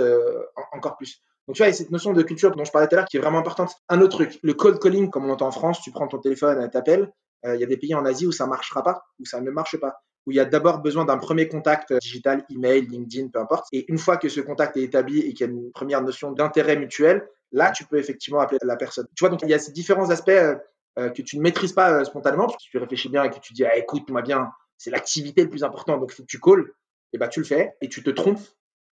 [0.72, 1.22] encore plus.
[1.48, 2.98] Donc, tu vois, il y a cette notion de culture dont je parlais tout à
[2.98, 3.74] l'heure qui est vraiment importante.
[3.88, 6.70] Un autre truc, le cold calling, comme on l'entend en France, tu prends ton téléphone,
[6.70, 7.10] t'appelles.
[7.44, 9.80] Il y a des pays en Asie où ça marchera pas, où ça ne marche
[9.80, 13.66] pas où il y a d'abord besoin d'un premier contact digital, email, LinkedIn, peu importe.
[13.72, 16.33] Et une fois que ce contact est établi et qu'il y a une première notion
[16.33, 19.06] d'intérêt mutuel, là, tu peux effectivement appeler la personne.
[19.16, 20.56] Tu vois, donc il y a ces différents aspects euh,
[20.98, 23.38] euh, que tu ne maîtrises pas euh, spontanément, parce que tu réfléchis bien et que
[23.38, 26.40] tu dis, ah, écoute-moi bien, c'est l'activité le plus important, donc il faut que tu
[26.40, 26.72] calls,
[27.12, 28.40] et bah tu le fais, et tu te trompes,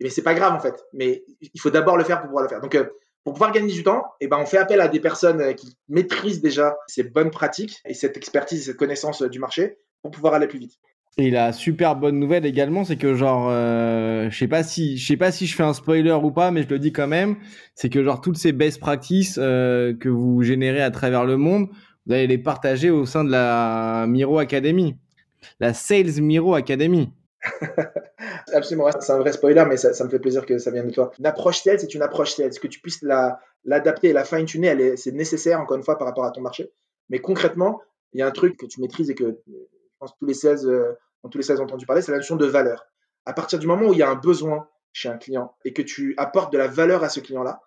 [0.00, 0.84] mais c'est pas grave en fait.
[0.92, 2.60] Mais il faut d'abord le faire pour pouvoir le faire.
[2.60, 2.76] Donc
[3.24, 6.40] pour pouvoir gagner du temps, et ben, on fait appel à des personnes qui maîtrisent
[6.40, 10.46] déjà ces bonnes pratiques et cette expertise et cette connaissance du marché pour pouvoir aller
[10.46, 10.78] plus vite.
[11.20, 15.04] Et la super bonne nouvelle également, c'est que genre, euh, je sais pas si, je
[15.04, 17.34] sais pas si je fais un spoiler ou pas, mais je le dis quand même,
[17.74, 21.70] c'est que genre toutes ces best practices euh, que vous générez à travers le monde,
[22.06, 24.96] vous allez les partager au sein de la Miro Academy,
[25.58, 27.12] la Sales Miro Academy.
[28.52, 31.10] Absolument, c'est un vrai spoiler, mais ça, me fait plaisir que ça vienne de toi.
[31.18, 32.56] Une approche sales, c'est une approche sales.
[32.60, 33.02] Que tu puisses
[33.64, 36.70] l'adapter et la fine-tuner, c'est nécessaire, encore une fois, par rapport à ton marché.
[37.10, 37.80] Mais concrètement,
[38.12, 39.52] il y a un truc que tu maîtrises et que je
[39.98, 42.46] pense tous les sales euh, dans tous les sales entendu parler, c'est la notion de
[42.46, 42.86] valeur.
[43.26, 45.82] À partir du moment où il y a un besoin chez un client et que
[45.82, 47.60] tu apportes de la valeur à ce client-là,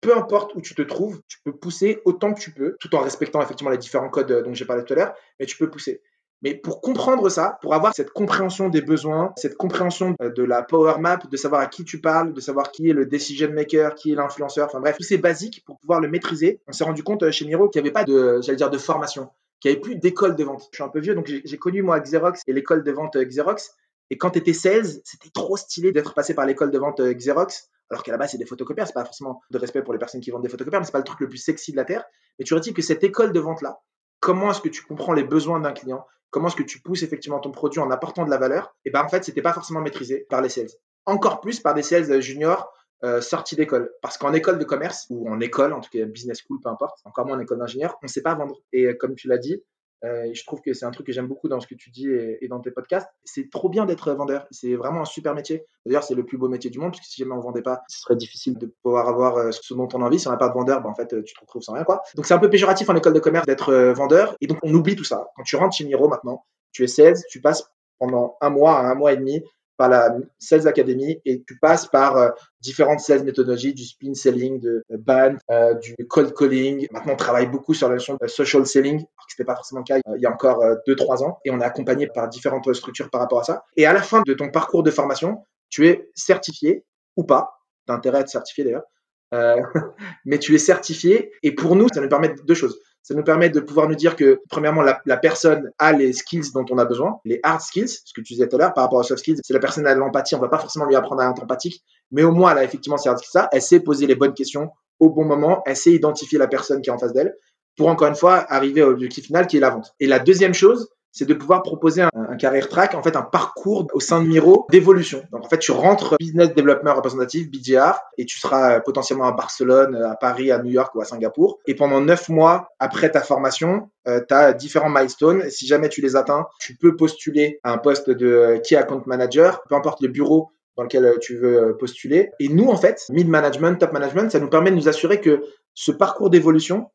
[0.00, 3.00] peu importe où tu te trouves, tu peux pousser autant que tu peux, tout en
[3.00, 6.02] respectant effectivement les différents codes dont j'ai parlé tout à l'heure, mais tu peux pousser.
[6.42, 10.62] Mais pour comprendre ça, pour avoir cette compréhension des besoins, cette compréhension euh, de la
[10.62, 13.96] power map, de savoir à qui tu parles, de savoir qui est le decision maker,
[13.96, 17.02] qui est l'influenceur, enfin bref, tous ces basiques pour pouvoir le maîtriser, on s'est rendu
[17.02, 19.80] compte euh, chez Miro qu'il n'y avait pas de, j'allais dire, de formation qui avait
[19.80, 20.68] plus d'école de vente.
[20.72, 23.24] Je suis un peu vieux, donc j'ai connu moi Xerox et l'école de vente euh,
[23.24, 23.74] Xerox.
[24.10, 27.12] Et quand tu étais sales, c'était trop stylé d'être passé par l'école de vente euh,
[27.12, 28.86] Xerox, alors qu'à la base, c'est des photocopieurs.
[28.86, 30.98] C'est pas forcément de respect pour les personnes qui vendent des photocopieurs, mais c'est pas
[30.98, 32.04] le truc le plus sexy de la Terre.
[32.38, 33.80] Mais tu dit que cette école de vente-là,
[34.20, 36.06] comment est-ce que tu comprends les besoins d'un client?
[36.30, 38.74] Comment est-ce que tu pousses effectivement ton produit en apportant de la valeur?
[38.84, 40.68] Et ben en fait, c'était pas forcément maîtrisé par les sales.
[41.06, 42.70] Encore plus par des sales juniors
[43.04, 43.92] euh, sortis d'école.
[44.02, 46.98] Parce qu'en école de commerce, ou en école, en tout cas business school, peu importe,
[47.04, 48.56] encore moins en école d'ingénieur, on ne sait pas vendre.
[48.72, 49.62] Et comme tu l'as dit,
[50.04, 52.08] Euh, je trouve que c'est un truc que j'aime beaucoup dans ce que tu dis
[52.08, 53.08] et, dans tes podcasts.
[53.24, 54.46] C'est trop bien d'être vendeur.
[54.50, 55.64] C'est vraiment un super métier.
[55.86, 57.82] D'ailleurs, c'est le plus beau métier du monde, parce que si jamais on vendait pas,
[57.88, 60.20] ce serait difficile de pouvoir avoir euh, ce dont on a envie.
[60.20, 62.02] Si on n'a pas de vendeur, ben, en fait, tu te retrouves sans rien, quoi.
[62.14, 64.36] Donc, c'est un peu péjoratif en école de commerce d'être euh, vendeur.
[64.40, 65.26] Et donc, on oublie tout ça.
[65.36, 67.64] Quand tu rentres chez Miro maintenant, tu es 16, tu passes
[67.98, 69.42] pendant un mois un mois et demi
[69.78, 74.60] par la Sales Academy et tu passes par euh, différentes sales méthodologies, du spin selling,
[74.60, 76.88] de band, euh, du cold calling.
[76.90, 79.80] Maintenant, on travaille beaucoup sur la notion de social selling, alors que c'était pas forcément
[79.80, 81.38] le cas il y a encore 2-3 euh, ans.
[81.44, 83.64] Et on est accompagné par différentes structures par rapport à ça.
[83.76, 86.84] Et à la fin de ton parcours de formation, tu es certifié
[87.16, 87.62] ou pas.
[87.86, 88.84] Tu as intérêt à être certifié d'ailleurs.
[90.24, 91.30] mais tu es certifié.
[91.44, 92.80] Et pour nous, ça nous permet deux choses.
[93.02, 96.64] Ça nous permet de pouvoir nous dire que, premièrement, la, personne a les skills dont
[96.70, 98.98] on a besoin, les hard skills, ce que tu disais tout à l'heure par rapport
[98.98, 99.38] aux soft skills.
[99.42, 101.82] Si la personne a de l'empathie, on va pas forcément lui apprendre à être empathique,
[102.10, 103.48] mais au moins, elle a effectivement ces hard skills ça.
[103.52, 106.90] Elle sait poser les bonnes questions au bon moment, elle sait identifier la personne qui
[106.90, 107.34] est en face d'elle
[107.76, 109.94] pour, encore une fois, arriver au objectif final qui est la vente.
[110.00, 113.88] Et la deuxième chose, c'est de pouvoir proposer un, career track, en fait, un parcours
[113.92, 115.20] au sein de Miro d'évolution.
[115.32, 119.32] Donc, en fait, tu rentres business development représentatif, BDR, et tu seras euh, potentiellement à
[119.32, 121.58] Barcelone, à Paris, à New York ou à Singapour.
[121.66, 125.50] Et pendant neuf mois après ta formation, euh, tu as différents milestones.
[125.50, 129.02] Si jamais tu les atteins, tu peux postuler à un poste de euh, key account
[129.06, 132.30] manager, peu importe le bureau dans lequel tu veux postuler.
[132.38, 135.42] Et nous, en fait, mid management, top management, ça nous permet de nous assurer que
[135.74, 136.90] ce parcours d'évolution,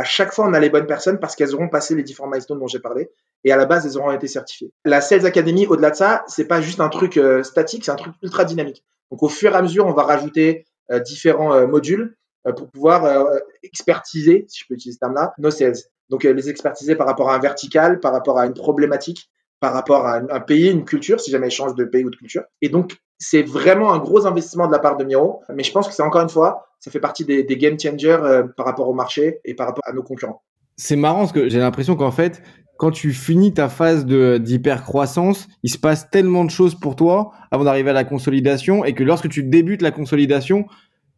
[0.00, 2.58] à chaque fois, on a les bonnes personnes parce qu'elles auront passé les différents milestones
[2.58, 3.10] dont j'ai parlé.
[3.44, 4.72] Et à la base, elles auront été certifiées.
[4.86, 7.96] La Sales Academy, au-delà de ça, c'est pas juste un truc euh, statique, c'est un
[7.96, 8.82] truc ultra dynamique.
[9.10, 12.16] Donc, au fur et à mesure, on va rajouter euh, différents euh, modules
[12.56, 13.28] pour pouvoir
[13.62, 15.76] expertiser, si je peux utiliser ce terme-là, nos sales.
[16.08, 20.06] Donc, les expertiser par rapport à un vertical, par rapport à une problématique, par rapport
[20.06, 22.44] à un, pays, une culture, si jamais ils changent de pays ou de culture.
[22.62, 25.42] Et donc, c'est vraiment un gros investissement de la part de Miro.
[25.54, 28.44] Mais je pense que c'est encore une fois, ça fait partie des, game changers euh,
[28.56, 30.42] par rapport au marché et par rapport à nos concurrents.
[30.76, 32.42] C'est marrant parce que j'ai l'impression qu'en fait,
[32.78, 36.96] quand tu finis ta phase de d'hyper croissance, il se passe tellement de choses pour
[36.96, 40.64] toi avant d'arriver à la consolidation et que lorsque tu débutes la consolidation,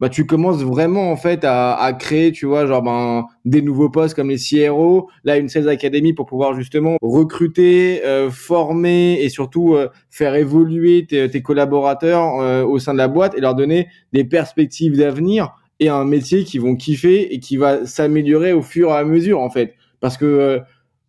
[0.02, 3.88] bah tu commences vraiment en fait à, à créer, tu vois, genre ben des nouveaux
[3.88, 9.28] postes comme les CRO, là une sales academy pour pouvoir justement recruter, euh, former et
[9.28, 13.54] surtout euh, faire évoluer tes, tes collaborateurs euh, au sein de la boîte et leur
[13.54, 18.62] donner des perspectives d'avenir et un métier qui vont kiffer et qui va s'améliorer au
[18.62, 20.58] fur et à mesure en fait, parce que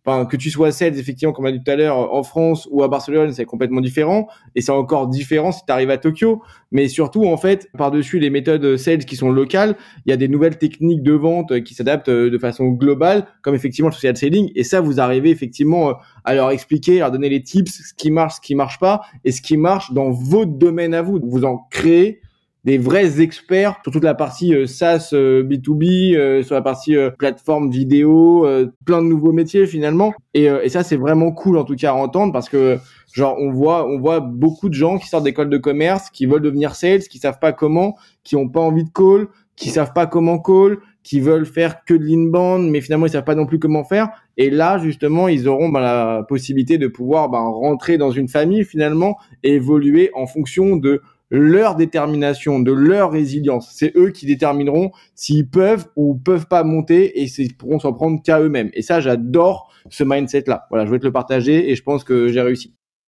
[0.06, 2.68] Enfin, que tu sois sales, effectivement, comme on a dit tout à l'heure, en France
[2.70, 4.28] ou à Barcelone, c'est complètement différent.
[4.54, 6.42] Et c'est encore différent si tu arrives à Tokyo.
[6.72, 10.28] Mais surtout, en fait, par-dessus les méthodes sales qui sont locales, il y a des
[10.28, 14.50] nouvelles techniques de vente qui s'adaptent euh, de façon globale, comme effectivement le social selling.
[14.54, 15.92] Et ça, vous arrivez effectivement euh,
[16.24, 19.00] à leur expliquer, à leur donner les tips, ce qui marche, ce qui marche pas,
[19.24, 21.18] et ce qui marche dans votre domaine à vous.
[21.22, 22.20] Vous en créez
[22.64, 26.96] des vrais experts sur toute la partie euh, SaaS B2B, euh, euh, sur la partie
[27.18, 28.46] plateforme vidéo,
[28.84, 30.12] plein de nouveaux métiers finalement.
[30.32, 32.78] Et, et ça c'est vraiment cool en tout cas à entendre parce que
[33.12, 36.42] genre on voit on voit beaucoup de gens qui sortent d'école de commerce, qui veulent
[36.42, 40.06] devenir sales, qui savent pas comment, qui ont pas envie de call, qui savent pas
[40.06, 43.58] comment call, qui veulent faire que de l'inbound, mais finalement ils savent pas non plus
[43.58, 44.08] comment faire.
[44.36, 48.64] Et là, justement, ils auront ben, la possibilité de pouvoir ben, rentrer dans une famille
[48.64, 51.02] finalement et évoluer en fonction de
[51.36, 53.70] leur détermination, de leur résilience.
[53.74, 58.22] C'est eux qui détermineront s'ils peuvent ou peuvent pas monter et ils pourront s'en prendre
[58.22, 58.70] qu'à eux-mêmes.
[58.74, 60.66] Et ça, j'adore ce mindset-là.
[60.70, 62.74] Voilà, je vais te le partager et je pense que j'ai réussi.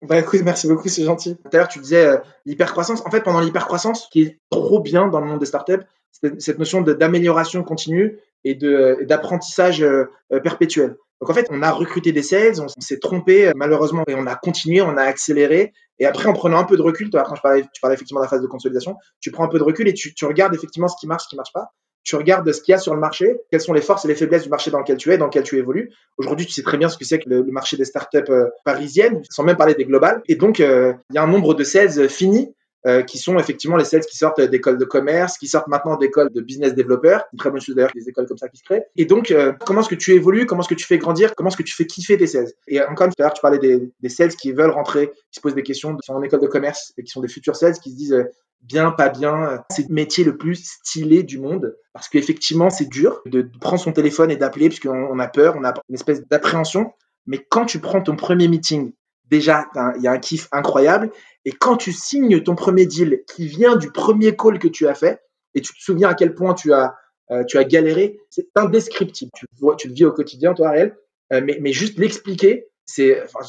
[0.06, 1.36] Bah écoute, merci beaucoup, c'est gentil.
[1.36, 3.04] Tout à l'heure, tu disais euh, l'hypercroissance.
[3.06, 6.40] En fait, pendant l'hypercroissance, ce qui est trop bien dans le monde des startups, c'est
[6.40, 10.96] cette notion d'amélioration continue et d'apprentissage euh, euh, perpétuel.
[11.20, 14.36] Donc en fait, on a recruté des sales, on s'est trompé malheureusement et on a
[14.36, 15.72] continué, on a accéléré.
[15.98, 18.20] Et après, en prenant un peu de recul, toi, quand je parlais, tu parlais effectivement
[18.20, 20.54] de la phase de consolidation, tu prends un peu de recul et tu, tu regardes
[20.54, 21.72] effectivement ce qui marche, ce qui marche pas.
[22.04, 24.14] Tu regardes ce qu'il y a sur le marché, quelles sont les forces et les
[24.14, 25.90] faiblesses du marché dans lequel tu es, dans lequel tu évolues.
[26.18, 29.22] Aujourd'hui, tu sais très bien ce que c'est que le, marché des startups euh, parisiennes,
[29.28, 30.22] sans même parler des globales.
[30.28, 32.54] Et donc, euh, il y a un nombre de sales finis
[32.86, 36.30] euh, qui sont effectivement les sales qui sortent d'écoles de commerce, qui sortent maintenant d'écoles
[36.32, 37.24] de business développeurs.
[37.32, 38.84] Une très bonne chose d'ailleurs, des écoles comme ça qui se créent.
[38.96, 41.48] Et donc, euh, comment est-ce que tu évolues Comment est-ce que tu fais grandir Comment
[41.48, 44.08] est-ce que tu fais kiffer tes sales Et encore une fois, tu parlais des, des,
[44.08, 46.92] sales qui veulent rentrer, qui se posent des questions, qui sont en école de commerce
[46.96, 48.24] et qui sont des futurs sales, qui se disent euh,
[48.62, 49.64] bien, pas bien.
[49.70, 53.92] C'est le métier le plus stylé du monde parce qu'effectivement, c'est dur de prendre son
[53.92, 56.92] téléphone et d'appeler puisqu'on a peur, on a une espèce d'appréhension.
[57.26, 58.92] Mais quand tu prends ton premier meeting,
[59.30, 61.10] déjà, il y a un kiff incroyable.
[61.44, 64.94] Et quand tu signes ton premier deal qui vient du premier call que tu as
[64.94, 65.20] fait,
[65.54, 66.94] et tu te souviens à quel point tu as,
[67.30, 69.30] euh, tu as galéré, c'est indescriptible.
[69.34, 70.96] Tu, vois, tu le vis au quotidien, toi, Ariel.
[71.32, 73.40] Euh, mais, mais, juste l'expliquer, c'est enfin,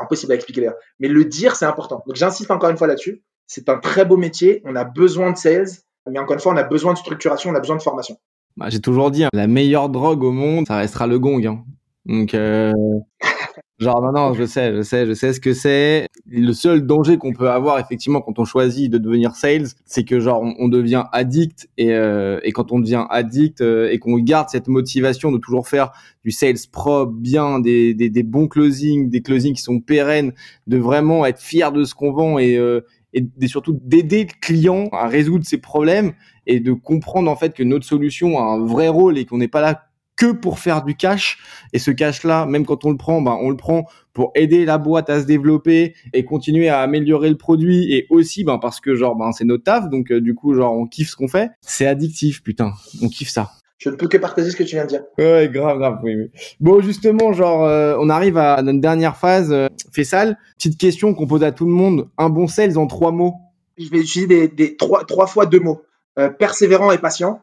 [0.00, 0.78] impossible à expliquer d'ailleurs.
[1.00, 2.02] Mais le dire, c'est important.
[2.06, 3.22] Donc j'insiste encore une fois là-dessus.
[3.46, 4.62] C'est un très beau métier.
[4.64, 5.68] On a besoin de sales.
[6.08, 8.16] Mais encore une fois, on a besoin de structuration, on a besoin de formation.
[8.56, 11.44] Bah, J'ai toujours dit, hein, la meilleure drogue au monde, ça restera le gong.
[11.44, 11.64] Hein.
[12.06, 12.72] Donc, euh,
[13.78, 16.08] genre, non, non, je sais, je sais, je sais ce que c'est.
[16.28, 20.20] Le seul danger qu'on peut avoir, effectivement, quand on choisit de devenir sales, c'est que,
[20.20, 21.68] genre, on, devient addict.
[21.76, 25.68] Et, euh, et quand on devient addict euh, et qu'on garde cette motivation de toujours
[25.68, 25.92] faire
[26.24, 30.32] du sales propre, bien, des, des, des bons closings, des closings qui sont pérennes,
[30.66, 32.80] de vraiment être fier de ce qu'on vend et, euh,
[33.12, 36.12] et surtout d'aider le client à résoudre ses problèmes
[36.46, 39.48] et de comprendre en fait que notre solution a un vrai rôle et qu'on n'est
[39.48, 39.85] pas là
[40.16, 41.38] que pour faire du cash.
[41.72, 44.78] Et ce cash-là, même quand on le prend, ben, on le prend pour aider la
[44.78, 47.92] boîte à se développer et continuer à améliorer le produit.
[47.92, 49.88] Et aussi, ben, parce que genre, ben, c'est notre taf.
[49.90, 51.50] Donc, euh, du coup, genre, on kiffe ce qu'on fait.
[51.60, 52.72] C'est addictif, putain.
[53.02, 53.52] On kiffe ça.
[53.78, 55.02] Je ne peux que partager ce que tu viens de dire.
[55.18, 56.30] Ouais, grave, grave, oui, oui.
[56.60, 59.52] Bon, justement, genre, euh, on arrive à notre dernière phase.
[59.52, 62.08] Euh, Fessal, petite question qu'on pose à tout le monde.
[62.16, 63.34] Un bon sales en trois mots.
[63.76, 65.82] Je vais utiliser des, des trois, trois fois deux mots.
[66.18, 67.42] Euh, persévérant et patient.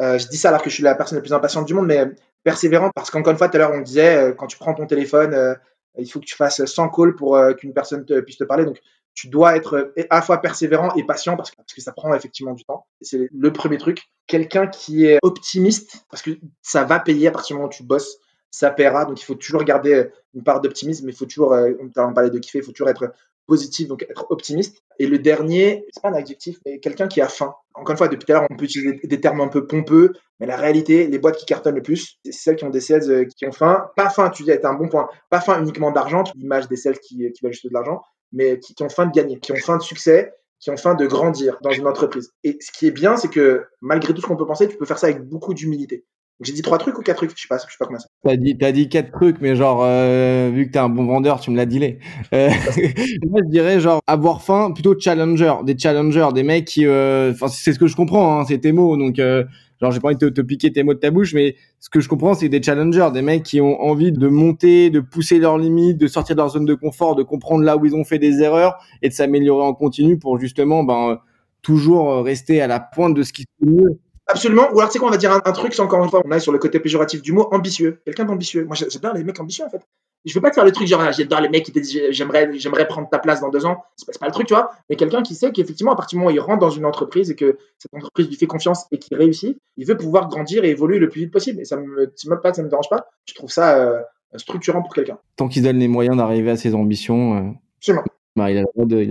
[0.00, 1.86] Euh, je dis ça alors que je suis la personne la plus impatiente du monde,
[1.86, 2.04] mais
[2.42, 4.86] persévérant parce qu'encore une fois, tout à l'heure, on disait, euh, quand tu prends ton
[4.86, 5.56] téléphone,
[5.98, 8.64] il faut que tu fasses 100 calls pour qu'une personne puisse te parler.
[8.64, 8.80] Donc,
[9.12, 12.14] tu dois être à la fois persévérant et patient parce que, parce que ça prend
[12.14, 12.86] effectivement du temps.
[13.00, 14.04] C'est le premier truc.
[14.26, 16.30] Quelqu'un qui est optimiste parce que
[16.62, 18.18] ça va payer à partir du moment où tu bosses,
[18.52, 19.04] ça paiera.
[19.04, 22.38] Donc il faut toujours garder une part d'optimisme, mais il faut toujours, on parlait de
[22.38, 23.12] kiffer, il faut toujours être
[23.50, 24.78] positif, donc être optimiste.
[25.00, 27.52] Et le dernier, c'est pas un adjectif, mais quelqu'un qui a faim.
[27.74, 30.12] Encore une fois, depuis tout à l'heure, on peut utiliser des termes un peu pompeux,
[30.38, 33.10] mais la réalité, les boîtes qui cartonnent le plus, c'est celles qui ont des sales
[33.10, 33.90] euh, qui ont faim.
[33.96, 35.08] Pas faim, tu dis, c'est un bon point.
[35.30, 38.72] Pas faim uniquement d'argent, l'image des sales qui, qui veulent juste de l'argent, mais qui,
[38.74, 41.58] qui ont faim de gagner, qui ont faim de succès, qui ont faim de grandir
[41.62, 42.32] dans une entreprise.
[42.44, 44.86] Et ce qui est bien, c'est que malgré tout ce qu'on peut penser, tu peux
[44.86, 46.04] faire ça avec beaucoup d'humilité.
[46.42, 47.32] J'ai dit trois trucs ou quatre trucs?
[47.36, 48.08] Je sais pas, je sais pas comment ça.
[48.24, 51.38] T'as dit, t'as dit quatre trucs, mais genre, euh, vu que t'es un bon vendeur,
[51.38, 51.98] tu me l'as dit.
[52.32, 52.48] Euh,
[53.28, 57.48] moi, je dirais genre avoir faim, plutôt challenger, des challengers, des mecs qui, euh, enfin,
[57.48, 59.18] c'est ce que je comprends, hein, c'est tes mots, donc.
[59.18, 59.44] Euh,
[59.82, 62.00] genre j'ai pas envie de te, piquer tes mots de ta bouche, mais ce que
[62.00, 65.56] je comprends, c'est des challengers, des mecs qui ont envie de monter, de pousser leurs
[65.56, 68.18] limites, de sortir de leur zone de confort, de comprendre là où ils ont fait
[68.18, 71.18] des erreurs et de s'améliorer en continu pour justement ben
[71.62, 73.98] toujours rester à la pointe de ce qui se mieux
[74.30, 74.68] Absolument.
[74.72, 76.30] Ou alors, tu sais quoi, on va dire un, truc, c'est encore une fois, on
[76.30, 78.00] est sur le côté péjoratif du mot, ambitieux.
[78.04, 78.64] Quelqu'un d'ambitieux.
[78.64, 79.82] Moi, j'adore les mecs ambitieux, en fait.
[80.24, 82.50] Je veux pas te faire le truc genre, j'adore les mecs qui te disent, j'aimerais,
[82.58, 83.84] j'aimerais prendre ta place dans deux ans.
[83.96, 84.70] C'est pas, pas le truc, tu vois.
[84.90, 87.30] Mais quelqu'un qui sait qu'effectivement, à partir du moment où il rentre dans une entreprise
[87.30, 90.70] et que cette entreprise lui fait confiance et qu'il réussit, il veut pouvoir grandir et
[90.70, 91.60] évoluer le plus vite possible.
[91.60, 93.08] Et ça me, ça me, ça me dérange pas.
[93.24, 94.00] Je trouve ça euh,
[94.36, 95.18] structurant pour quelqu'un.
[95.36, 97.36] Tant qu'il donne les moyens d'arriver à ses ambitions.
[97.36, 97.50] Euh...
[97.78, 98.04] Absolument.
[98.36, 98.66] Bah, il, a le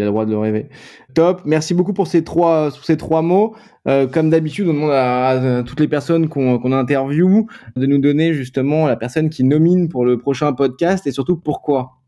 [0.06, 0.70] droit de, le rêver.
[1.14, 1.42] Top.
[1.44, 3.54] Merci beaucoup pour ces trois, ces trois mots.
[3.88, 8.34] Euh, comme d'habitude, on demande à, toutes les personnes qu'on qu'on interviewe de nous donner
[8.34, 12.00] justement la personne qui nomine pour le prochain podcast et surtout pourquoi.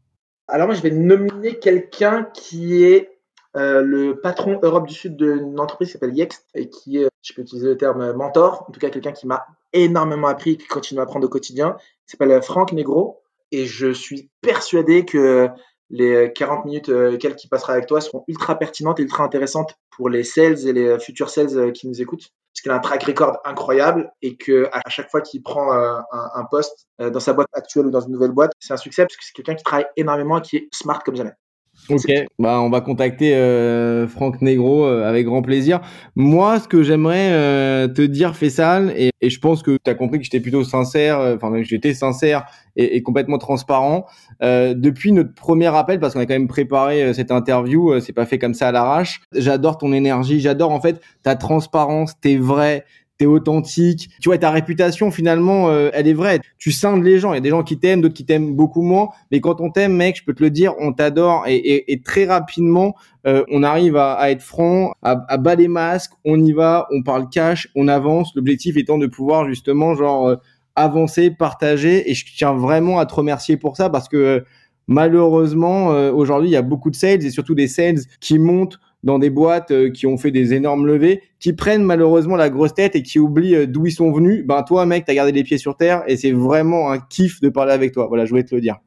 [0.48, 3.10] Alors moi, je vais nominer quelqu'un qui est
[3.58, 7.34] euh, le patron Europe du Sud d'une entreprise qui s'appelle Yext et qui est, je
[7.34, 10.68] peux utiliser le terme mentor, en tout cas quelqu'un qui m'a énormément appris et qui
[10.68, 11.76] continue à apprendre au quotidien.
[12.08, 13.22] Il s'appelle Franck Negro
[13.52, 15.50] et je suis persuadé que
[15.92, 19.76] les 40 minutes euh, qu'elle qui passera avec toi seront ultra pertinentes et ultra intéressantes
[19.96, 22.30] pour les sales et les futurs sales euh, qui nous écoutent.
[22.54, 26.00] Parce qu'il a un track record incroyable et que à chaque fois qu'il prend euh,
[26.12, 29.16] un, poste dans sa boîte actuelle ou dans une nouvelle boîte, c'est un succès parce
[29.16, 31.32] que c'est quelqu'un qui travaille énormément et qui est smart comme jamais.
[31.90, 32.06] Ok,
[32.40, 35.82] bah on va contacter euh, Franck Negro euh, avec grand plaisir.
[36.16, 39.96] Moi, ce que j'aimerais euh, te dire, Fessal, et, et je pense que tu as
[39.96, 44.06] compris que j'étais plutôt sincère, euh, enfin même j'étais sincère et, et, complètement transparent.
[44.42, 48.38] depuis notre premier appel, parce qu'on a quand même préparé cette interview, c'est pas fait
[48.38, 49.22] comme ça à l'arrache.
[49.34, 52.86] J'adore ton énergie, j'adore en fait ta transparence, t'es vrai,
[53.26, 54.10] authentique.
[54.22, 56.40] Tu vois, ta réputation, finalement, euh, elle est vraie.
[56.58, 57.34] Tu scindes les gens.
[57.34, 59.10] Il y a des gens qui t'aiment, d'autres qui t'aiment beaucoup moins.
[59.32, 61.46] Mais quand on t'aime, mec, je peux te le dire, on t'adore.
[61.48, 62.96] Et, très rapidement,
[63.28, 67.04] euh, on arrive à, être franc, à, à bas les masques, on y va, on
[67.04, 68.32] parle cash, on avance.
[68.36, 70.36] L'objectif étant de pouvoir justement, genre, euh,
[70.76, 72.10] avancer, partager.
[72.10, 74.44] Et je tiens vraiment à te remercier pour ça parce que
[74.88, 79.20] malheureusement, aujourd'hui, il y a beaucoup de sales et surtout des sales qui montent dans
[79.20, 82.96] des boîtes euh, qui ont fait des énormes levées, qui prennent malheureusement la grosse tête
[82.96, 84.46] et qui oublient euh, d'où ils sont venus.
[84.46, 87.50] Ben toi, mec, t'as gardé les pieds sur terre et c'est vraiment un kiff de
[87.50, 88.08] parler avec toi.
[88.08, 88.78] Voilà, je voulais te le dire.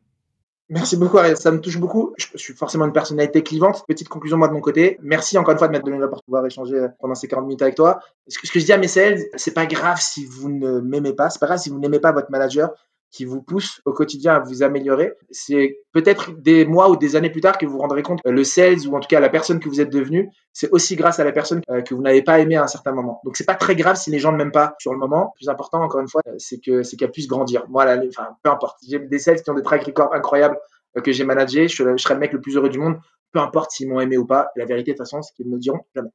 [0.71, 1.19] Merci beaucoup.
[1.35, 2.15] Ça me touche beaucoup.
[2.17, 3.85] Je suis forcément une personnalité clivante.
[3.87, 4.99] Petite conclusion, moi, de mon côté.
[5.03, 7.47] Merci encore une fois de m'être donné la de pouvoir échanger euh, pendant ces 40
[7.47, 8.01] minutes avec toi.
[8.29, 11.29] Ce que je dis à mes sales, c'est pas grave si vous ne m'aimez pas.
[11.29, 12.71] C'est pas grave si vous n'aimez pas votre manager
[13.15, 15.13] qui vous pousse au quotidien à vous améliorer.
[15.31, 18.29] C'est peut-être des mois ou des années plus tard que vous vous rendrez compte que
[18.29, 21.21] le sales ou en tout cas la personne que vous êtes devenu, c'est aussi grâce
[21.21, 23.21] à la personne euh, que vous n'avez pas aimé à un certain moment.
[23.25, 25.33] Donc c'est pas très grave si les gens ne m'aiment pas sur le moment.
[25.37, 27.67] Plus important encore une fois, c'est que c'est qu'elle puisse grandir.
[27.69, 28.79] Moi, enfin peu importe.
[28.89, 30.59] J'ai des sales qui ont des track records incroyables
[30.97, 31.69] euh, que j'ai managé.
[31.69, 32.97] Je, je serai le mec le plus heureux du monde.
[33.31, 34.49] Peu importe s'ils m'ont aimé ou pas.
[34.57, 36.11] la vérité de toute façon, c'est qu'ils me diront jamais.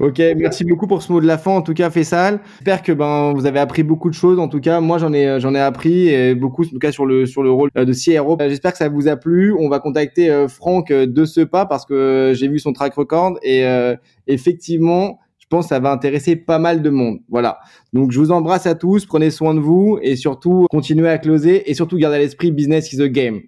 [0.00, 1.52] Ok, merci beaucoup pour ce mot de la fin.
[1.52, 2.40] En tout cas, Fessal.
[2.58, 4.38] J'espère que ben vous avez appris beaucoup de choses.
[4.38, 7.06] En tout cas, moi j'en ai j'en ai appris et beaucoup en tout cas sur
[7.06, 8.36] le sur le rôle de CRO.
[8.40, 9.54] J'espère que ça vous a plu.
[9.58, 13.38] On va contacter euh, Franck de ce pas parce que j'ai vu son track record
[13.42, 13.96] et euh,
[14.26, 17.20] effectivement, je pense que ça va intéresser pas mal de monde.
[17.30, 17.58] Voilà.
[17.92, 19.06] Donc je vous embrasse à tous.
[19.06, 22.92] Prenez soin de vous et surtout continuez à closer et surtout gardez à l'esprit business
[22.92, 23.40] is a game.